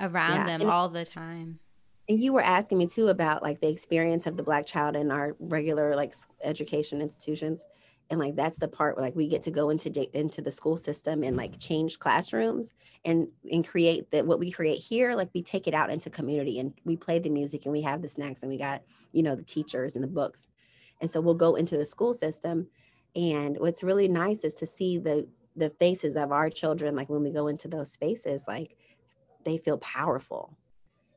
[0.01, 0.59] around yeah.
[0.59, 1.59] them all the time.
[2.09, 5.11] And you were asking me too about like the experience of the black child in
[5.11, 7.64] our regular like education institutions.
[8.11, 10.77] And like that's the part where like we get to go into into the school
[10.77, 15.42] system and like change classrooms and and create that what we create here like we
[15.42, 18.42] take it out into community and we play the music and we have the snacks
[18.42, 20.46] and we got you know the teachers and the books
[21.01, 22.66] and so we'll go into the school system
[23.16, 27.22] and what's really nice is to see the the faces of our children, like when
[27.22, 28.77] we go into those spaces, like
[29.44, 30.57] they feel powerful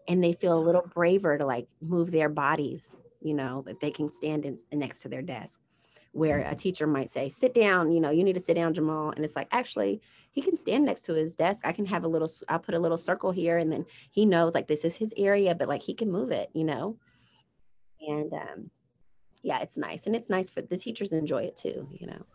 [0.07, 3.91] and they feel a little braver to like move their bodies, you know, that they
[3.91, 5.61] can stand in, next to their desk.
[6.15, 9.11] where a teacher might say, sit down, you know, you need to sit down, Jamal.
[9.11, 11.59] And it's like, actually, he can stand next to his desk.
[11.65, 13.57] I can have a little, I'll put a little circle here.
[13.57, 16.49] And then he knows like this is his area, but like he can move it,
[16.53, 16.97] you know?
[18.07, 18.71] And um,
[19.45, 20.07] yeah, it's nice.
[20.07, 22.25] And it's nice for the teachers enjoy it too, you know?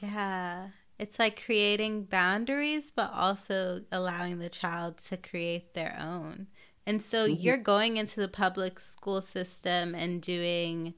[0.00, 0.68] Yeah.
[1.00, 6.46] It's like creating boundaries, but also allowing the child to create their own.
[6.86, 7.40] And so mm-hmm.
[7.40, 10.94] you're going into the public school system and doing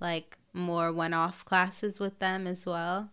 [0.00, 3.10] like more one off classes with them as well.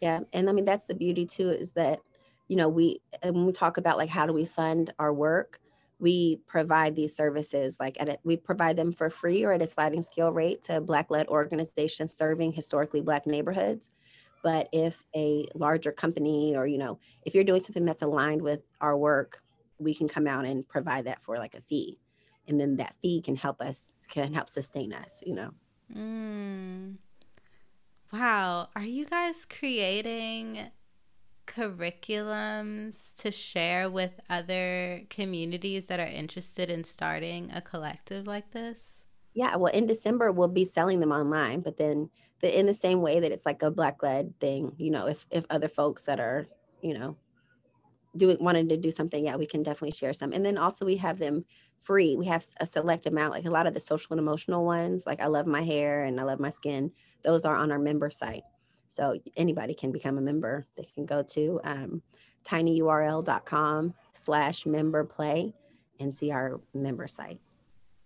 [0.00, 0.20] Yeah.
[0.32, 1.98] And I mean, that's the beauty too is that,
[2.46, 5.58] you know, we, when we talk about like how do we fund our work,
[6.00, 9.66] we provide these services like at a, we provide them for free or at a
[9.66, 13.90] sliding scale rate to black led organizations serving historically black neighborhoods.
[14.42, 18.60] But if a larger company or you know if you're doing something that's aligned with
[18.80, 19.42] our work
[19.78, 21.98] we can come out and provide that for like a fee.
[22.48, 25.50] And then that fee can help us can help sustain us you know.
[25.94, 26.96] Mm.
[28.12, 28.68] wow.
[28.74, 30.70] Are you guys creating
[31.50, 39.02] curriculums to share with other communities that are interested in starting a collective like this?
[39.34, 42.10] Yeah, well, in December we'll be selling them online, but then
[42.40, 45.26] the, in the same way that it's like a black led thing, you know, if
[45.30, 46.46] if other folks that are,
[46.82, 47.16] you know,
[48.16, 50.32] doing wanting to do something, yeah, we can definitely share some.
[50.32, 51.44] And then also we have them
[51.80, 52.16] free.
[52.16, 55.20] We have a select amount, like a lot of the social and emotional ones, like
[55.20, 56.92] I love my hair and I love my skin.
[57.24, 58.42] Those are on our member site.
[58.90, 60.66] So anybody can become a member.
[60.76, 62.02] They can go to um,
[62.44, 65.54] tinyurl.com slash member play
[66.00, 67.38] and see our member site.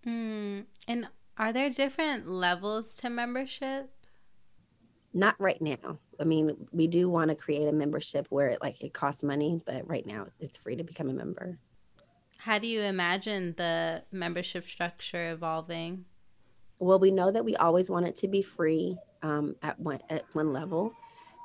[0.06, 3.90] Mm, and are there different levels to membership?
[5.14, 6.00] Not right now.
[6.20, 9.62] I mean, we do want to create a membership where it like it costs money,
[9.64, 11.56] but right now it's free to become a member.
[12.36, 16.04] How do you imagine the membership structure evolving?
[16.84, 20.24] Well, we know that we always want it to be free um, at one at
[20.34, 20.92] one level,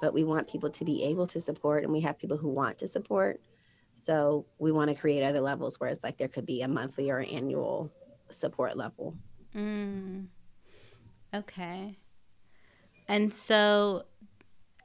[0.02, 2.78] but we want people to be able to support, and we have people who want
[2.80, 3.40] to support.
[3.94, 7.10] So we want to create other levels where it's like there could be a monthly
[7.10, 7.90] or annual
[8.30, 9.16] support level.
[9.56, 10.28] Mm.
[11.34, 11.96] Okay.
[13.08, 14.04] And so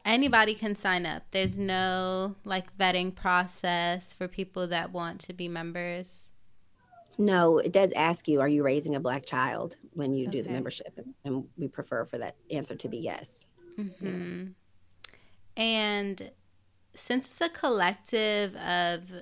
[0.05, 1.25] anybody can sign up.
[1.33, 6.31] There's no like vetting process for people that want to be members.
[7.19, 10.39] No, it does ask you, are you raising a black child when you okay.
[10.39, 10.99] do the membership?
[11.25, 13.45] And we prefer for that answer to be yes.
[13.79, 14.47] Mm-hmm.
[15.57, 16.31] And
[16.95, 19.13] since it's a collective of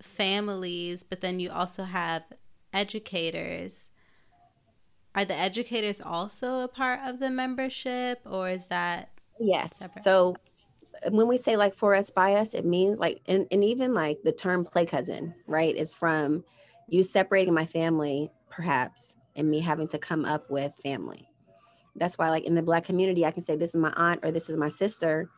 [0.00, 2.24] families, but then you also have
[2.72, 3.90] educators,
[5.14, 9.10] are the educators also a part of the membership or is that?
[9.40, 9.78] Yes.
[9.78, 10.02] Separate?
[10.02, 10.36] So
[11.10, 14.22] when we say like for us by us, it means like, and, and even like
[14.22, 16.44] the term play cousin, right, is from
[16.88, 21.28] you separating my family, perhaps, and me having to come up with family.
[21.96, 24.30] That's why, like in the Black community, I can say, This is my aunt or
[24.30, 25.28] this is my sister.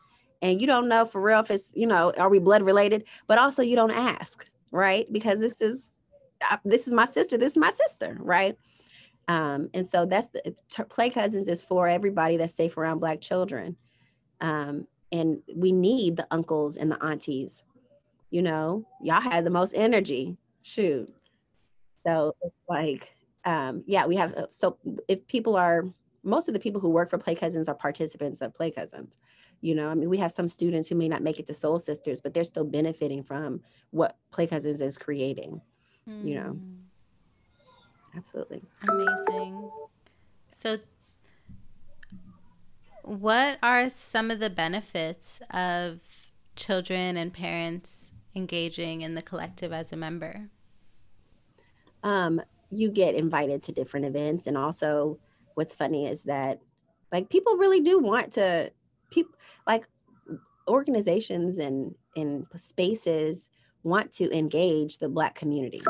[0.43, 3.05] And you don't know for real if it's, you know, are we blood related?
[3.27, 5.11] But also, you don't ask, right?
[5.13, 5.93] Because this is,
[6.51, 8.57] uh, this is my sister, this is my sister, right?
[9.29, 10.55] Um, and so that's the
[10.89, 13.77] play cousins is for everybody that's safe around Black children.
[14.41, 17.65] Um, and we need the uncles and the aunties.
[18.31, 20.37] You know, y'all had the most energy.
[20.63, 21.13] Shoot.
[22.07, 23.11] So it's like,
[23.45, 24.35] um, yeah, we have.
[24.35, 24.77] Uh, so
[25.09, 25.85] if people are,
[26.23, 29.19] most of the people who work for Play Cousins are participants of Play Cousins.
[29.63, 31.79] You know, I mean, we have some students who may not make it to Soul
[31.79, 33.61] Sisters, but they're still benefiting from
[33.91, 35.61] what Play Cousins is creating.
[36.09, 36.29] Mm.
[36.29, 38.17] You know, hmm.
[38.17, 39.71] absolutely amazing.
[40.53, 40.79] So,
[43.03, 46.01] what are some of the benefits of
[46.57, 50.49] children and parents engaging in the collective as a member?
[52.03, 54.47] Um, you get invited to different events.
[54.47, 55.19] And also,
[55.55, 56.61] what's funny is that
[57.13, 58.73] like people really do want to
[59.11, 59.35] people
[59.67, 59.87] like
[60.69, 63.49] organizations and in spaces
[63.83, 65.83] want to engage the black community.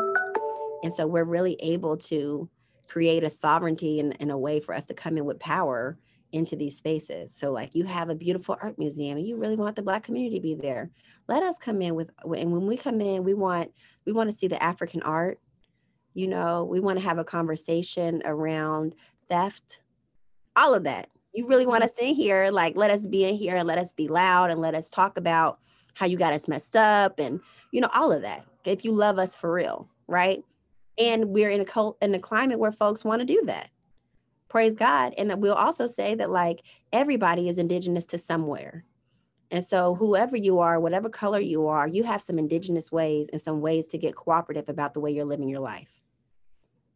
[0.82, 2.48] And so we're really able to
[2.88, 5.98] create a sovereignty and, and a way for us to come in with power
[6.32, 7.34] into these spaces.
[7.34, 10.36] So like you have a beautiful art museum and you really want the black community
[10.36, 10.90] to be there.
[11.28, 13.72] Let us come in with and when we come in we want
[14.06, 15.38] we want to see the african art
[16.14, 18.94] you know we want to have a conversation around
[19.28, 19.80] theft
[20.56, 21.08] all of that.
[21.32, 23.92] You really want us in here like let us be in here and let us
[23.92, 25.58] be loud and let us talk about
[25.94, 27.40] how you got us messed up and
[27.70, 30.42] you know all of that if you love us for real right?
[30.98, 33.70] And we're in a cult in a climate where folks want to do that.
[34.48, 35.14] Praise god.
[35.16, 38.84] And we'll also say that like everybody is indigenous to somewhere
[39.50, 43.40] and so whoever you are whatever color you are you have some indigenous ways and
[43.40, 46.00] some ways to get cooperative about the way you're living your life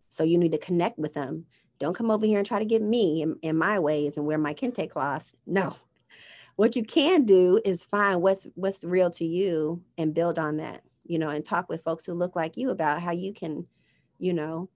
[0.09, 1.47] so you need to connect with them
[1.81, 4.55] Don't come over here and try to get me in, my ways and wear my
[4.55, 5.33] kente cloth.
[5.47, 5.77] No.
[6.57, 10.83] What you can do is find what's what's real to you and build on that,
[11.05, 13.67] you know, and talk with folks who look like you about how you can,
[14.21, 14.71] you know,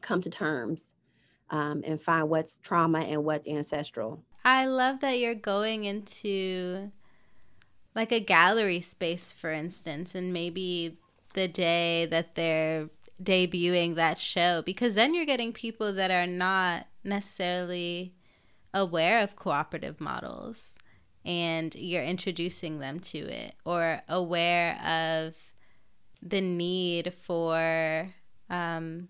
[0.00, 0.96] come to terms
[1.50, 4.24] um, and find what's trauma and what's ancestral.
[4.44, 6.90] I love that you're going into
[7.94, 10.98] like a gallery space, for instance, and maybe
[11.34, 12.88] the day that they're
[13.22, 18.14] debuting that show, because then you're getting people that are not necessarily
[18.72, 20.76] aware of cooperative models
[21.24, 25.36] and you're introducing them to it or aware of
[26.20, 28.08] the need for
[28.50, 29.08] um,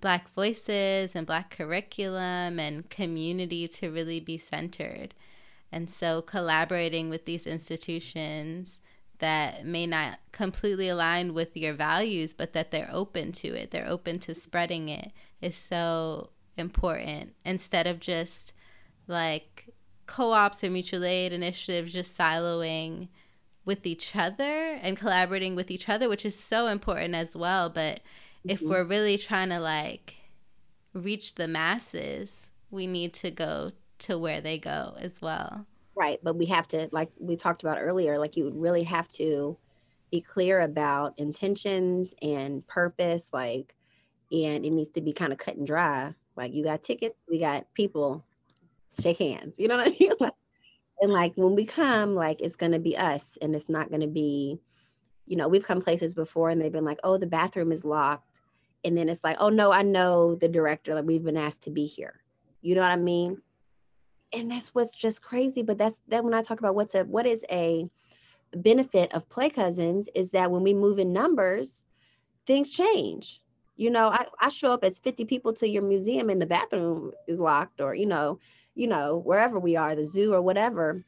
[0.00, 5.14] black voices and black curriculum and community to really be centered.
[5.74, 8.80] And so collaborating with these institutions
[9.18, 13.88] that may not completely align with your values, but that they're open to it, they're
[13.88, 18.52] open to spreading it, is so important instead of just
[19.08, 19.68] like
[20.06, 23.08] co-ops or mutual aid initiatives just siloing
[23.64, 28.00] with each other and collaborating with each other which is so important as well but
[28.44, 28.70] if mm-hmm.
[28.70, 30.14] we're really trying to like
[30.94, 35.66] reach the masses, we need to go to where they go as well.
[35.96, 36.18] Right.
[36.22, 39.56] But we have to, like we talked about earlier, like you really have to
[40.10, 43.30] be clear about intentions and purpose.
[43.32, 43.74] Like,
[44.32, 46.14] and it needs to be kind of cut and dry.
[46.36, 48.24] Like, you got tickets, we got people,
[49.00, 49.58] shake hands.
[49.58, 50.12] You know what I mean?
[51.00, 54.00] and like when we come, like it's going to be us and it's not going
[54.00, 54.58] to be,
[55.26, 58.40] you know, we've come places before and they've been like, oh, the bathroom is locked
[58.84, 61.70] and then it's like oh no i know the director like we've been asked to
[61.70, 62.20] be here
[62.60, 63.40] you know what i mean
[64.32, 67.26] and that's what's just crazy but that's that when i talk about what's a what
[67.26, 67.88] is a
[68.56, 71.82] benefit of play cousins is that when we move in numbers
[72.46, 73.40] things change.
[73.76, 77.12] You know I, I show up as 50 people to your museum and the bathroom
[77.26, 78.38] is locked or you know
[78.74, 81.04] you know wherever we are the zoo or whatever.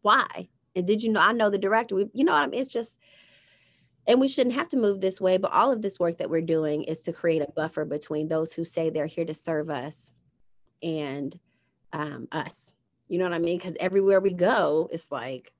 [0.00, 0.48] Why?
[0.74, 2.60] And did you know i know the director we, you know what i mean?
[2.60, 2.96] It's just
[4.06, 6.40] and we shouldn't have to move this way but all of this work that we're
[6.40, 10.14] doing is to create a buffer between those who say they're here to serve us
[10.82, 11.38] and
[11.92, 12.74] um, us.
[13.08, 13.58] You know what i mean?
[13.58, 15.52] Because everywhere we go it's like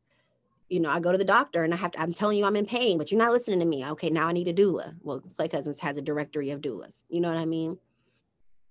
[0.68, 2.56] you know i go to the doctor and i have to i'm telling you i'm
[2.56, 3.84] in pain but you're not listening to me.
[3.84, 4.94] Okay now i need a doula.
[5.02, 7.02] Well play cousins has a directory of doulas.
[7.08, 7.78] You know what i mean?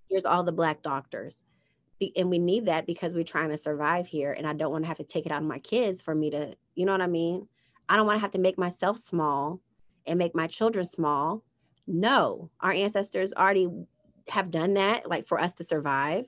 [0.09, 1.43] Here's all the black doctors.
[2.15, 4.87] And we need that because we're trying to survive here and i don't want to
[4.87, 7.07] have to take it out of my kids for me to you know what i
[7.07, 7.47] mean?
[7.87, 9.59] I don't want to have to make myself small
[10.07, 11.43] and make my children small.
[11.87, 13.67] No, our ancestors already
[14.29, 16.25] have done that, like for us to survive.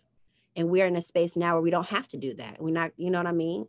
[0.56, 2.62] And we're in a space now where we don't have to do that.
[2.62, 3.68] We're not, you know what I mean?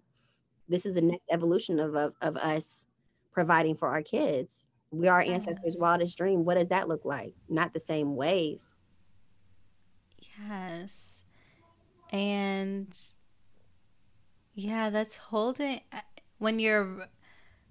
[0.68, 2.86] This is the next evolution of, of, of us
[3.32, 4.68] providing for our kids.
[4.90, 6.44] We are our ancestors' wildest dream.
[6.44, 7.34] What does that look like?
[7.48, 8.74] Not the same ways.
[10.48, 11.22] Yes.
[12.10, 12.96] And
[14.54, 16.00] yeah, that's holding uh,
[16.38, 17.08] when you're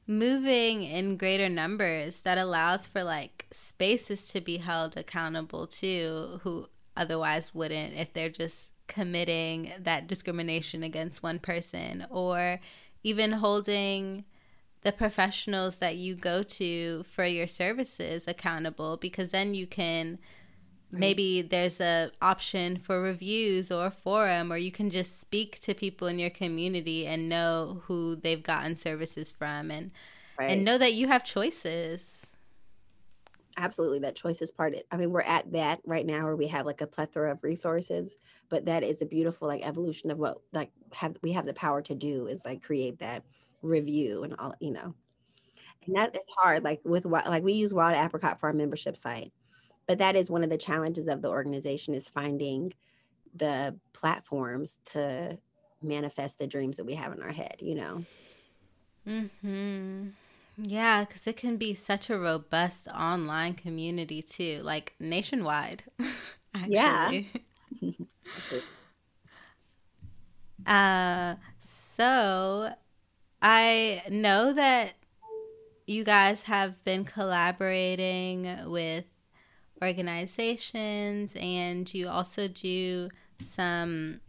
[0.06, 6.68] moving in greater numbers that allows for like spaces to be held accountable to who
[6.98, 12.60] otherwise wouldn't if they're just committing that discrimination against one person or
[13.04, 14.26] even holding
[14.82, 20.20] the professionals that you go to for your services accountable because then you can
[20.92, 26.08] maybe there's a option for reviews or forum or you can just speak to people
[26.08, 29.90] in your community and know who they've gotten services from and
[30.38, 30.52] right.
[30.52, 32.33] and know that you have choices
[33.58, 36.48] absolutely that choice is part of i mean we're at that right now where we
[36.48, 38.18] have like a plethora of resources
[38.50, 41.82] but that is a beautiful like evolution of what like have we have the power
[41.82, 43.24] to do is like create that
[43.64, 44.94] review and all you know.
[45.86, 48.96] And that is hard like with what like we use wild apricot for our membership
[48.96, 49.34] site
[49.86, 52.74] but that is one of the challenges of the organization is finding
[53.36, 55.38] the platforms to
[55.82, 58.06] manifest the dreams that we have in our head you know?
[59.06, 60.10] Hmm
[60.58, 65.84] yeah because it can be such a robust online community too like nationwide
[66.68, 67.22] yeah.
[70.66, 72.74] uh so
[73.42, 74.94] i know that
[75.86, 79.06] you guys have been collaborating with
[79.82, 83.10] organizations and you also do
[83.42, 84.22] some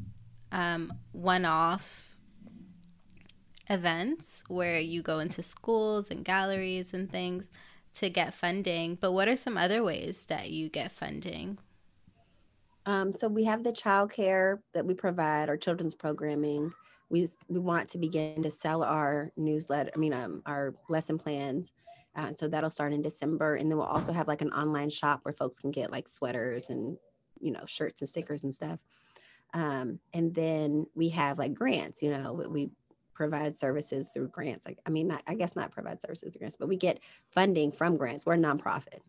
[0.50, 2.13] um, one off
[3.68, 7.48] events where you go into schools and galleries and things
[7.94, 8.96] to get funding.
[9.00, 11.58] But what are some other ways that you get funding?
[12.86, 16.72] Um, so we have the childcare that we provide, our children's programming.
[17.08, 19.90] We we want to begin to sell our newsletter.
[19.94, 21.72] I mean, um, our lesson plans
[22.16, 23.56] uh, so that'll start in December.
[23.56, 26.70] And then we'll also have like an online shop where folks can get like sweaters
[26.70, 26.96] and
[27.40, 28.78] you know, shirts and stickers and stuff.
[29.52, 32.70] Um, and then we have like grants, you know, we
[33.14, 34.66] provide services through grants.
[34.66, 37.00] Like, I mean, not, I guess not provide services through grants, but we get
[37.30, 38.26] funding from grants.
[38.26, 39.00] We're a nonprofit.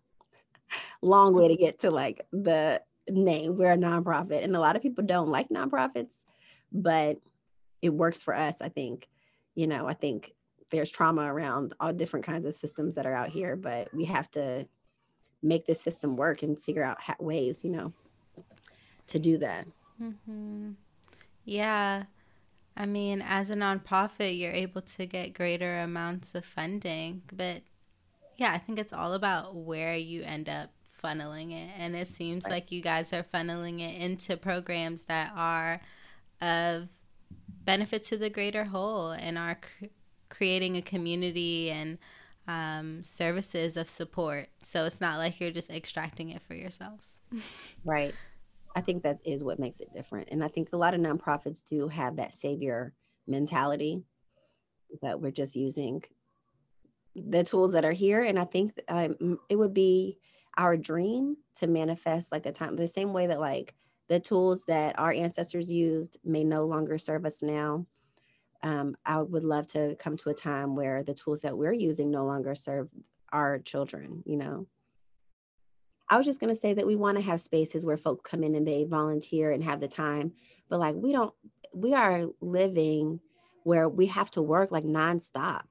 [1.02, 3.58] Long way to get to like the name.
[3.58, 4.44] We're a nonprofit.
[4.44, 6.26] And a lot of people don't like nonprofits,
[6.72, 7.18] but
[7.82, 9.08] it works for us, I think.
[9.56, 10.34] You know, I think
[10.72, 14.30] there's trauma around all different kinds of systems that are out here, but we have
[14.32, 14.68] to
[15.44, 17.94] make this system work and figure out ways, you know,
[19.08, 19.68] to do that.
[20.02, 20.72] Mm-hmm.
[21.46, 22.04] Yeah.
[22.78, 27.62] I mean, as a nonprofit, you're able to get greater amounts of funding, but
[28.38, 30.72] yeah, I think it's all about where you end up
[31.02, 31.72] funneling it.
[31.78, 32.52] And it seems right.
[32.52, 35.80] like you guys are funneling it into programs that are
[36.42, 36.90] of
[37.64, 39.86] benefit to the greater whole and are cr-
[40.30, 41.98] creating a community and
[42.48, 44.50] um, services of support.
[44.62, 47.20] So it's not like you're just extracting it for yourselves.
[47.86, 48.14] right.
[48.76, 50.30] I think that is what makes it different.
[50.32, 52.94] And I think a lot of nonprofits do have that savior
[53.26, 54.04] mentality
[55.02, 56.04] that we're just using
[57.16, 58.22] the tools that are here.
[58.22, 60.20] And I think um, it would be
[60.58, 63.74] our dream to manifest like a time the same way that like
[64.10, 67.86] the tools that our ancestors used may no longer serve us now.
[68.62, 72.12] Um, I would love to come to a time where the tools that we're using
[72.12, 72.90] no longer serve
[73.32, 74.68] our children, you know.
[76.10, 78.44] I was just going to say that we want to have spaces where folks come
[78.44, 80.34] in and they volunteer and have the time,
[80.70, 81.34] but like we don't,
[81.74, 83.20] we are living
[83.64, 85.64] where we have to work like nonstop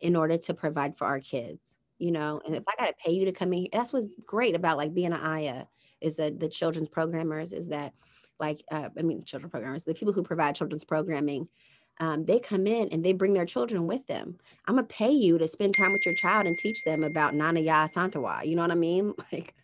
[0.00, 2.40] in order to provide for our kids, you know.
[2.44, 4.94] And if I got to pay you to come in, that's what's great about like
[4.94, 5.64] being an Aya
[6.00, 7.92] is that the children's programmers is that
[8.38, 11.48] like, uh, I mean, children programmers, the people who provide children's programming,
[12.00, 14.36] um, they come in and they bring their children with them.
[14.66, 17.60] I'm gonna pay you to spend time with your child and teach them about Nana
[17.60, 18.46] Yaa Asantewaa.
[18.46, 19.14] You know what I mean?
[19.32, 19.54] Like,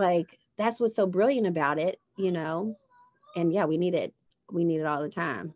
[0.00, 2.76] like that's what's so brilliant about it, you know.
[3.36, 4.12] And yeah, we need it.
[4.50, 5.54] We need it all the time.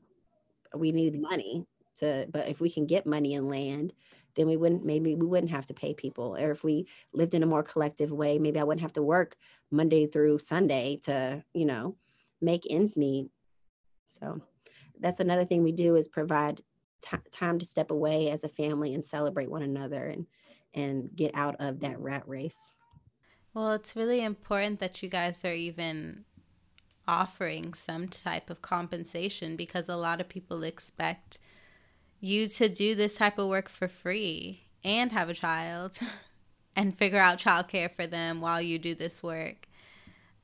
[0.74, 1.66] We need money
[1.96, 3.92] to, but if we can get money and land,
[4.36, 6.36] then we wouldn't maybe we wouldn't have to pay people.
[6.36, 9.36] Or if we lived in a more collective way, maybe I wouldn't have to work
[9.70, 11.96] Monday through Sunday to, you know,
[12.40, 13.28] make ends meet.
[14.08, 14.40] So
[15.00, 16.60] that's another thing we do is provide
[17.02, 20.26] t- time to step away as a family and celebrate one another and
[20.74, 22.72] and get out of that rat race.
[23.54, 26.24] Well, it's really important that you guys are even
[27.06, 31.38] offering some type of compensation because a lot of people expect
[32.20, 35.98] you to do this type of work for free and have a child
[36.76, 39.68] and figure out childcare for them while you do this work.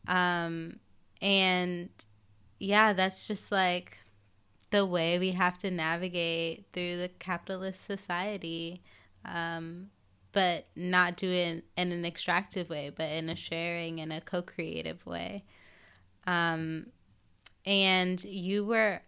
[0.07, 0.79] Um,
[1.21, 1.89] and
[2.61, 3.99] yeah, that's just like
[4.71, 8.83] the way we have to navigate through the capitalist society.
[9.25, 9.89] Um,
[10.33, 14.43] but not do it in an extractive way, but in a sharing and a co
[14.43, 15.45] creative way.
[16.27, 16.87] Um,
[17.65, 19.01] and you were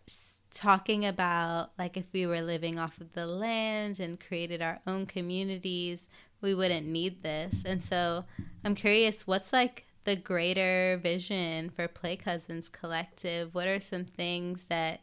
[0.50, 5.06] talking about like if we were living off of the land and created our own
[5.06, 6.08] communities,
[6.40, 7.62] we wouldn't need this.
[7.64, 8.24] And so
[8.64, 13.54] I'm curious, what's like the greater vision for Play Cousins Collective?
[13.54, 15.00] What are some things that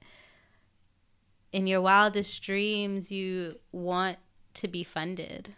[1.51, 4.17] in your wildest dreams you want
[4.55, 5.55] to be funded?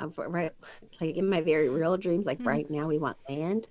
[0.00, 0.52] Right
[1.00, 2.48] like in my very real dreams like mm-hmm.
[2.48, 3.68] right now we want land.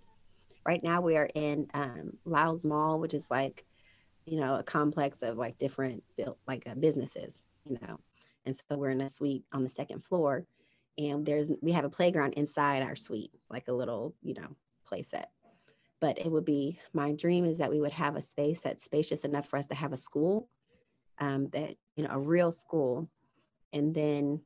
[0.66, 3.66] Right now we are in um Lyles Mall which is like
[4.26, 8.00] you know a complex of like different built like uh, businesses you know.
[8.46, 10.46] And so we're in a suite on the second floor
[10.98, 14.56] and there's we have a playground inside our suite like a little you know
[14.86, 15.32] play set
[16.00, 19.24] but it would be my dream is that we would have a space that's spacious
[19.24, 20.50] enough for us to have a school
[21.20, 23.10] um, that you know a real school.
[23.74, 24.42] And then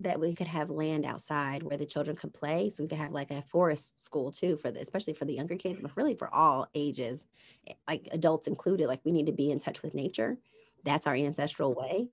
[0.00, 2.70] that we could have land outside where the children could play.
[2.70, 5.56] So we could have like a forest school too for the, especially for the younger
[5.56, 7.26] kids, but really for all ages,
[7.68, 8.88] eh, like adults included.
[8.88, 10.38] Like we need to be in touch with nature.
[10.84, 12.08] That's our ancestral way.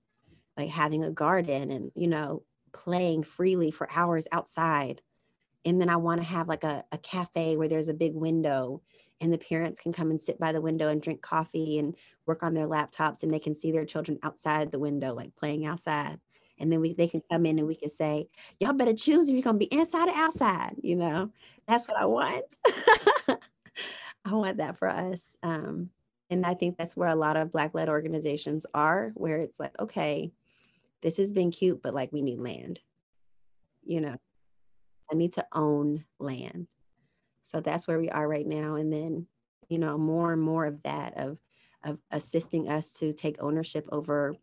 [0.56, 5.00] Like having a garden and, you know, playing freely for hours outside.
[5.64, 8.82] And then I want to have like a, a cafe where there's a big window
[9.20, 12.42] and the parents can come and sit by the window and drink coffee and work
[12.42, 16.20] on their laptops and they can see their children outside the window, like playing outside
[16.60, 18.28] and then we they can come in and we can say
[18.60, 21.30] y'all better choose if you're to be inside or outside you know?
[21.66, 22.44] That's what i want.
[24.24, 25.90] I want that for us um,
[26.30, 29.78] and i think that's where a lot of black led organizations are where it's like
[29.80, 30.32] okay
[31.02, 32.80] this has been cute but like we need land
[33.88, 34.16] you know?
[35.10, 36.68] I need to own land.
[37.42, 39.26] So that's where we are right now and then
[39.70, 41.38] you know more and more of that of
[41.84, 44.34] of assisting us to take ownership over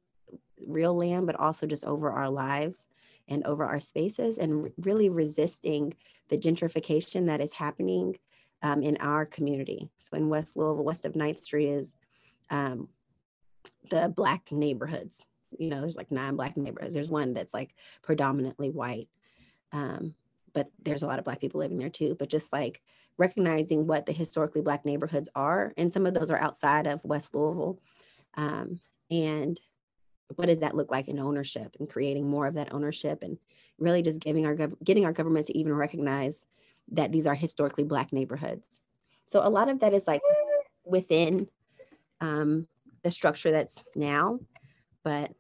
[0.65, 2.87] real land, but also just over our lives
[3.27, 5.93] and over our spaces, and really resisting
[6.29, 8.15] the gentrification that is happening
[8.61, 9.89] um, in our community.
[9.97, 11.95] So in West Louisville, west of 9th Street is
[12.49, 12.89] um,
[13.89, 15.25] the Black neighborhoods.
[15.57, 16.93] You know, there's like nine Black neighborhoods.
[16.93, 19.07] There's one that's like predominantly white.
[19.71, 20.15] Um,
[20.53, 22.15] but there's a lot of Black people living there too.
[22.17, 22.81] But just like
[23.17, 27.35] recognizing what the historically Black neighborhoods are, and some of those are outside of West
[27.35, 27.79] Louisville.
[28.35, 28.79] Um,
[29.11, 29.59] and
[30.35, 33.37] what does that look like in ownership and creating more of that ownership and
[33.77, 36.45] really just giving our gov- getting our government to even recognize
[36.91, 38.81] that these are historically black neighborhoods.
[39.25, 40.21] So a lot of that is like
[40.83, 41.47] within
[42.21, 42.67] um,
[43.03, 44.39] the structure that's now
[45.03, 45.31] but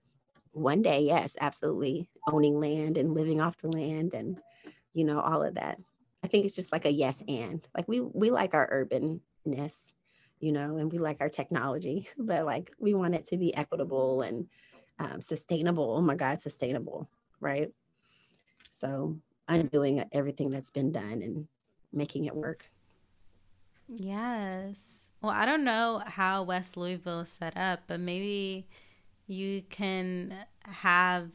[0.51, 4.39] one day yes absolutely owning land and living off the land and
[4.93, 5.77] you know all of that.
[6.23, 7.67] I think it's just like a yes and.
[7.75, 9.93] Like we we like our urbanness
[10.39, 14.21] you know and we like our technology but like we want it to be equitable
[14.21, 14.47] and
[14.99, 15.95] um, sustainable.
[15.97, 17.71] Oh my God, sustainable, right?
[18.71, 19.17] So
[19.47, 21.47] undoing everything that's been done and
[21.93, 22.69] making it work.
[23.87, 25.09] Yes.
[25.21, 28.67] Well, I don't know how West Louisville is set up, but maybe
[29.27, 30.33] you can
[30.63, 31.29] have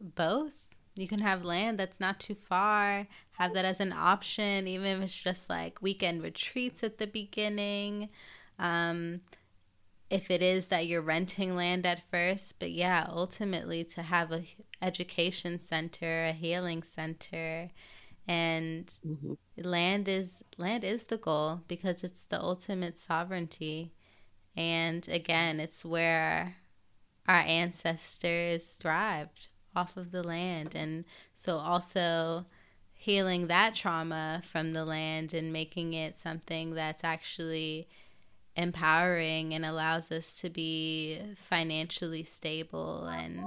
[0.00, 0.52] both.
[0.94, 5.02] You can have land that's not too far, have that as an option, even if
[5.02, 8.10] it's just like weekend retreats at the beginning.
[8.58, 9.22] Um,
[10.14, 14.44] if it is that you're renting land at first but yeah ultimately to have a
[14.80, 17.68] education center a healing center
[18.28, 19.32] and mm-hmm.
[19.56, 23.92] land is land is the goal because it's the ultimate sovereignty
[24.56, 26.54] and again it's where
[27.26, 31.04] our ancestors thrived off of the land and
[31.34, 32.46] so also
[32.92, 37.88] healing that trauma from the land and making it something that's actually
[38.56, 43.44] empowering and allows us to be financially stable and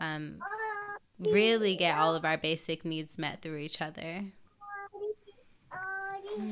[0.00, 0.38] um,
[1.18, 4.24] really get all of our basic needs met through each other.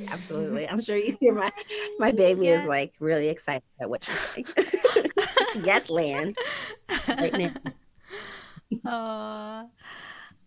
[0.09, 0.69] Absolutely.
[0.69, 1.53] I'm sure you hear my
[1.99, 2.61] my baby yeah.
[2.61, 5.11] is like really excited at what you're saying.
[5.65, 6.37] yes, land.
[7.09, 7.55] Right now.
[8.85, 9.71] Oh.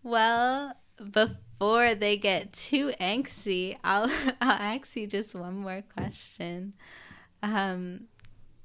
[0.04, 0.74] Well,
[1.10, 4.04] before they get too angsty, I'll
[4.40, 6.74] I'll ask you just one more question.
[7.42, 8.08] Um,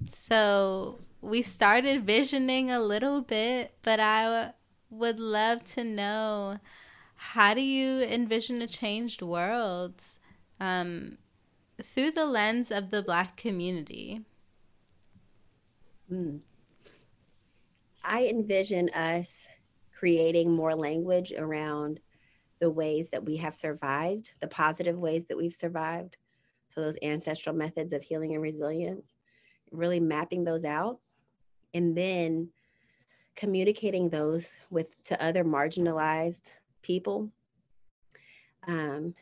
[0.08, 4.54] so we started visioning a little bit, but I w-
[4.90, 6.60] would love to know
[7.16, 10.04] how do you envision a changed world
[10.60, 11.18] um,
[11.82, 14.22] through the lens of the Black community?
[16.12, 16.40] Mm.
[18.04, 19.48] I envision us
[19.94, 22.00] creating more language around
[22.60, 26.18] the ways that we have survived, the positive ways that we've survived,
[26.78, 29.16] so those ancestral methods of healing and resilience,
[29.72, 31.00] really mapping those out
[31.74, 32.50] and then
[33.36, 36.52] communicating those with to other marginalized
[36.84, 37.30] people
[38.68, 39.16] um,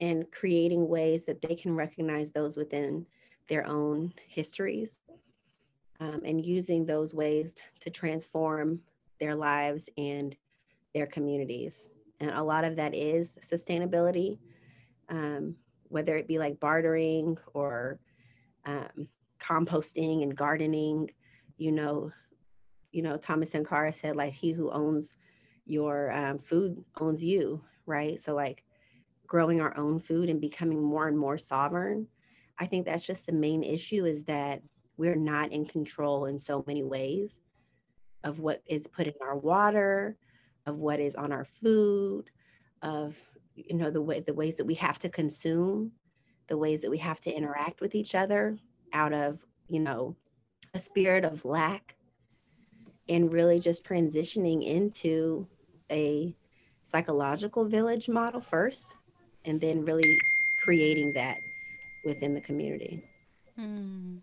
[0.00, 3.06] and creating ways that they can recognize those within
[3.48, 5.00] their own histories
[6.00, 8.80] um, and using those ways to transform
[9.20, 10.34] their lives and
[10.94, 11.88] their communities.
[12.20, 14.38] And a lot of that is sustainability.
[15.08, 15.56] Um,
[15.92, 18.00] whether it be like bartering or
[18.64, 21.10] um, composting and gardening,
[21.58, 22.10] you know,
[22.92, 25.14] you know, Thomas Sankara said like he who owns
[25.66, 28.18] your um, food owns you, right?
[28.18, 28.64] So like
[29.26, 32.06] growing our own food and becoming more and more sovereign.
[32.58, 34.62] I think that's just the main issue is that
[34.96, 37.38] we're not in control in so many ways
[38.24, 40.16] of what is put in our water,
[40.64, 42.30] of what is on our food,
[42.82, 43.16] of
[43.54, 45.92] you know the way the ways that we have to consume
[46.48, 48.58] the ways that we have to interact with each other
[48.92, 50.16] out of you know
[50.74, 51.96] a spirit of lack
[53.08, 55.46] and really just transitioning into
[55.90, 56.34] a
[56.82, 58.96] psychological village model first
[59.44, 60.18] and then really
[60.62, 61.38] creating that
[62.04, 63.02] within the community.
[63.58, 64.20] Mm.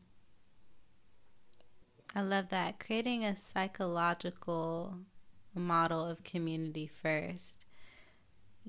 [2.15, 2.79] i love that.
[2.79, 4.97] Creating a psychological
[5.53, 7.65] model of community first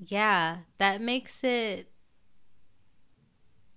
[0.07, 1.91] yeah, that makes it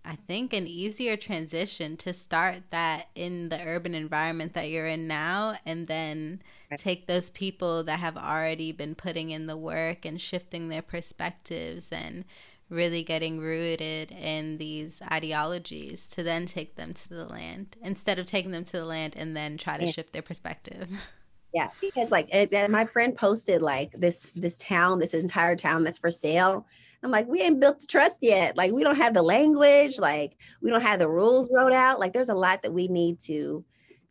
[0.07, 5.09] I think an easier transition to start that in the urban environment that you're in
[5.09, 6.43] now and then
[6.77, 11.91] take those people that have already been putting in the work and shifting their perspectives
[11.91, 12.27] and
[12.69, 18.27] really getting rooted in these ideologies to then take them to the land instead of
[18.27, 20.89] taking them to the land and then try to shift their perspective.
[21.55, 26.01] Yeah, because like it, my friend posted like this this town, this entire town that's
[26.01, 26.67] for sale.
[27.03, 28.57] I'm like, we ain't built the trust yet.
[28.57, 32.01] Like we don't have the language, like we don't have the rules wrote out.
[32.01, 33.65] Like there's a lot that we need to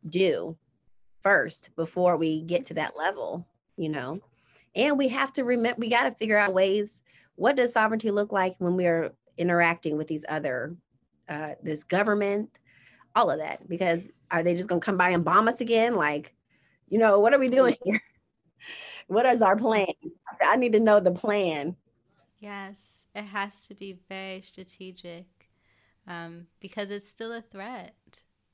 [0.08, 0.56] do
[1.22, 4.20] first before we get to that level, you know.
[4.76, 7.02] And we have to remember we got to figure out ways
[7.36, 10.76] what does sovereignty look like when we're interacting with these other
[11.28, 12.60] uh, this government,
[13.16, 13.68] all of that.
[13.68, 15.96] Because are they just going to come by and bomb us again?
[15.96, 16.34] Like,
[16.94, 18.00] you know, what are we doing here?
[19.08, 19.88] what is our plan?
[20.40, 21.76] I need to know the plan.
[22.38, 25.26] Yes, it has to be very strategic
[26.08, 27.96] um, because it's still a threat,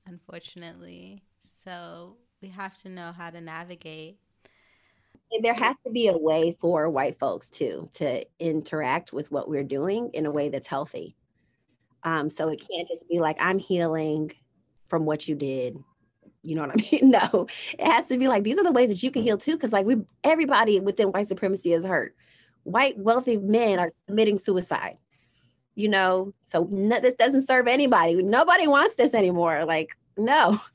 [0.07, 1.21] unfortunately.
[1.65, 4.19] So we have to know how to navigate.
[5.41, 9.65] There has to be a way for white folks too to interact with what we're
[9.65, 11.17] doing in a way that's healthy.
[12.03, 14.31] Um, so it can't just be like I'm healing
[14.87, 15.83] from what you did.
[16.43, 17.11] You know what I mean?
[17.11, 19.53] No, it has to be like these are the ways that you can heal too.
[19.53, 22.15] Because like we, everybody within white supremacy is hurt.
[22.63, 24.97] White wealthy men are committing suicide.
[25.75, 28.21] You know, so no, this doesn't serve anybody.
[28.21, 29.65] Nobody wants this anymore.
[29.65, 30.59] Like no.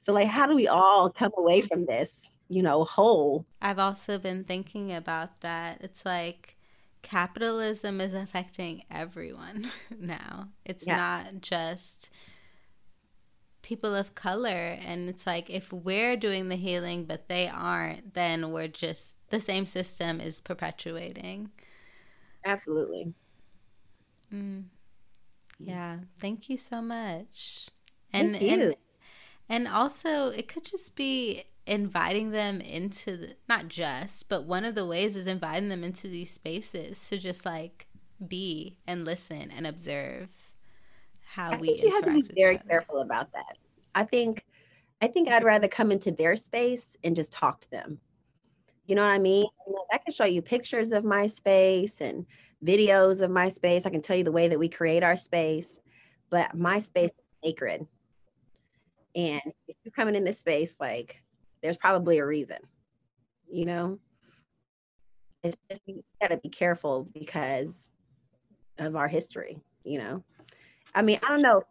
[0.00, 2.30] So like, how do we all come away from this?
[2.48, 3.44] You know, whole.
[3.60, 5.80] I've also been thinking about that.
[5.80, 6.56] It's like
[7.02, 10.50] capitalism is affecting everyone now.
[10.64, 10.96] It's yeah.
[10.96, 12.08] not just
[13.66, 14.78] people of color.
[14.80, 19.40] And it's like if we're doing the healing, but they aren't, then we're just the
[19.40, 21.50] same system is perpetuating.
[22.44, 23.12] Absolutely.
[24.32, 24.66] Mm.
[25.58, 25.98] Yeah.
[26.20, 27.68] Thank you so much.
[28.12, 28.76] And and
[29.48, 34.76] and also it could just be inviting them into the, not just but one of
[34.76, 37.88] the ways is inviting them into these spaces to just like
[38.28, 40.28] be and listen and observe
[41.36, 43.58] how I we think you have to be very careful about that.
[43.94, 44.44] I think
[45.02, 48.00] i think i'd rather come into their space and just talk to them.
[48.86, 49.46] You know what i mean?
[49.92, 52.24] I can show you pictures of my space and
[52.64, 53.84] videos of my space.
[53.84, 55.78] I can tell you the way that we create our space
[56.30, 57.86] but my space is sacred.
[59.14, 61.22] And if you're coming in this space like
[61.62, 62.58] there's probably a reason,
[63.50, 63.98] you know?
[65.42, 67.88] It's just, you gotta be careful because
[68.78, 70.24] of our history, you know?
[70.96, 71.62] I mean, I don't know.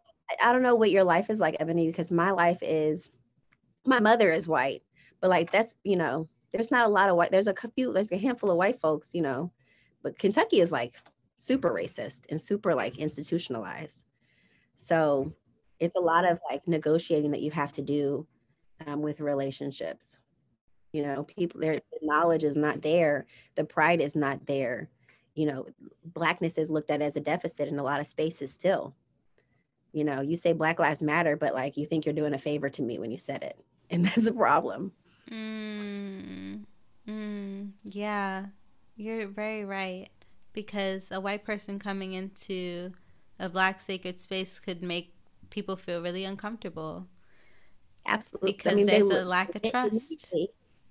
[0.44, 3.12] I don't know what your life is like, Ebony, because my life is,
[3.86, 4.82] my mother is white,
[5.20, 8.12] but like that's, you know, there's not a lot of white, there's a few, there's
[8.12, 9.52] a handful of white folks, you know,
[10.02, 10.96] but Kentucky is like
[11.38, 14.06] super racist and super like institutionalized.
[14.76, 15.34] So
[15.80, 18.26] it's a lot of like negotiating that you have to do
[18.88, 20.18] um, with relationships.
[20.92, 24.90] You know, people, their knowledge is not there, the pride is not there.
[25.36, 25.66] You know,
[26.04, 28.96] blackness is looked at as a deficit in a lot of spaces still.
[29.96, 32.70] You know, you say Black Lives Matter, but like you think you're doing a favor
[32.70, 33.58] to me when you said it.
[33.92, 34.94] And that's a problem.
[35.30, 36.64] Mm,
[37.08, 38.48] mm, yeah,
[38.96, 40.10] you're very right.
[40.54, 42.94] Because a white person coming into
[43.40, 45.14] a black sacred space could make
[45.52, 47.06] people feel really uncomfortable.
[48.08, 48.54] Absolutely.
[48.54, 50.34] Because I mean, there's a lack of trust.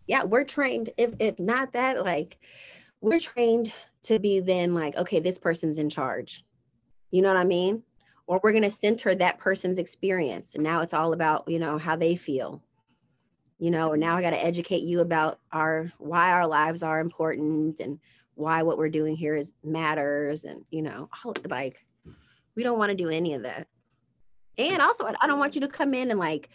[0.07, 0.91] Yeah, we're trained.
[0.97, 2.39] If if not that, like
[3.01, 6.45] we're trained to be then like, okay, this person's in charge.
[7.11, 7.83] You know what I mean?
[8.27, 10.55] Or we're gonna center that person's experience.
[10.55, 12.63] And now it's all about, you know, how they feel.
[13.59, 17.99] You know, now I gotta educate you about our why our lives are important and
[18.35, 21.85] why what we're doing here is matters and you know, all like
[22.57, 23.69] we don't want to do any of that.
[24.59, 26.49] And also I don't want you to come in and like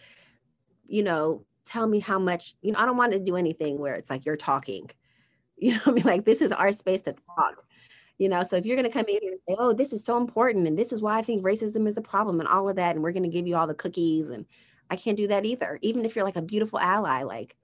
[0.89, 3.93] you know, tell me how much, you know, I don't want to do anything where
[3.93, 4.89] it's like you're talking.
[5.61, 6.05] You know I mean?
[6.05, 7.65] Like this is our space to talk.
[8.20, 10.17] You know, so if you're gonna come in here and say, oh, this is so
[10.17, 12.95] important, and this is why I think racism is a problem and all of that,
[12.95, 14.45] and we're gonna give you all the cookies, and
[14.89, 15.80] I can't do that either.
[15.82, 17.55] Even if you're like a beautiful ally, like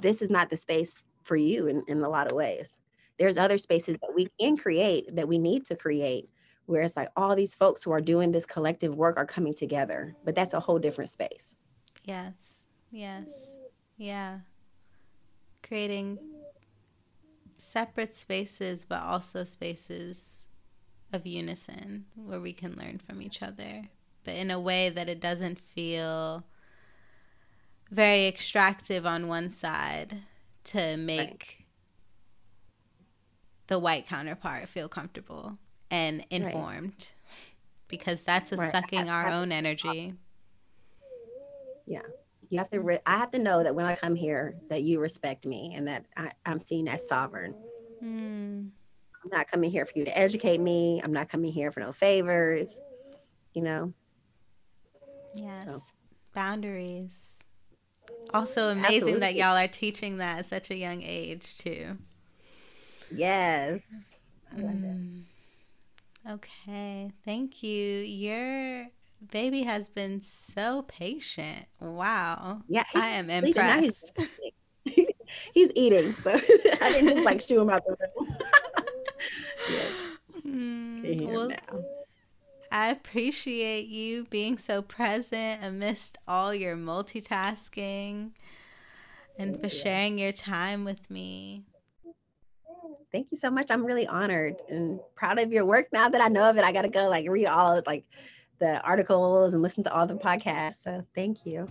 [0.00, 2.78] this is not the space for you in, in a lot of ways.
[3.18, 6.30] There's other spaces that we can create that we need to create
[6.66, 10.14] where it's like all these folks who are doing this collective work are coming together,
[10.24, 11.56] but that's a whole different space.
[12.04, 12.64] Yes.
[12.90, 13.26] Yes.
[13.96, 14.40] Yeah.
[15.62, 16.18] Creating
[17.68, 20.46] separate spaces, but also spaces
[21.12, 23.84] of unison where we can learn from each other,
[24.24, 26.44] but in a way that it doesn't feel
[27.90, 30.18] very extractive on one side
[30.64, 31.66] to make right.
[33.68, 35.58] the white counterpart feel comfortable
[35.90, 37.12] and informed right.
[37.88, 38.72] because that's a right.
[38.72, 40.14] sucking our own energy.
[41.86, 42.02] Yeah.
[42.50, 45.00] You have to, re- I have to know that when I come here, that you
[45.00, 47.54] respect me and that I, am seen as sovereign.
[48.02, 48.70] Mm.
[49.24, 51.00] I'm not coming here for you to educate me.
[51.02, 52.80] I'm not coming here for no favors,
[53.52, 53.92] you know?
[55.34, 55.66] Yes.
[55.66, 55.82] So.
[56.34, 57.12] Boundaries.
[58.32, 59.20] Also amazing Absolutely.
[59.20, 61.98] that y'all are teaching that at such a young age, too.
[63.14, 64.18] Yes.
[64.56, 65.22] Mm.
[66.28, 67.10] Okay.
[67.24, 68.00] Thank you.
[68.00, 68.88] You're
[69.30, 71.66] baby has been so patient.
[71.80, 72.62] Wow.
[72.68, 72.84] Yeah.
[72.94, 74.12] I am impressed.
[74.84, 75.08] He's,
[75.52, 76.14] he's, eating.
[76.14, 76.32] So
[76.80, 78.36] I didn't just like shoo him out the room.
[79.70, 79.92] yes.
[80.46, 81.50] Mm, well,
[82.70, 88.32] I appreciate you being so present amidst all your multitasking
[89.38, 91.64] and for sharing your time with me.
[93.10, 93.70] Thank you so much.
[93.70, 95.88] I'm really honored and proud of your work.
[95.92, 98.04] Now that I know of it, I got to go like read all like
[98.58, 100.82] the articles and listen to all the podcasts.
[100.82, 101.66] So thank you.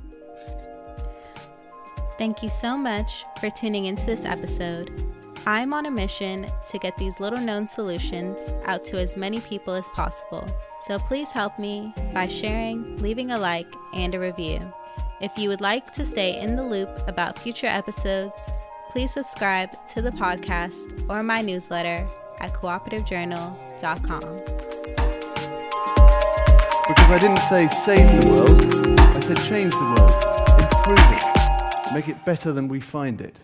[2.18, 4.92] Thank you so much for tuning into this episode.
[5.46, 9.76] I'm on a mission to get these little known solutions out to as many people
[9.76, 10.46] as possible.
[10.86, 14.60] So please help me by sharing, leaving a like, and a review.
[15.22, 18.38] If you would like to stay in the loop about future episodes,
[18.90, 22.06] please subscribe to the podcast or my newsletter
[22.40, 24.77] at cooperativejournal.com.
[27.10, 30.14] I didn't say save the world, I said change the world,
[30.62, 33.40] improve it, make it better than we find it.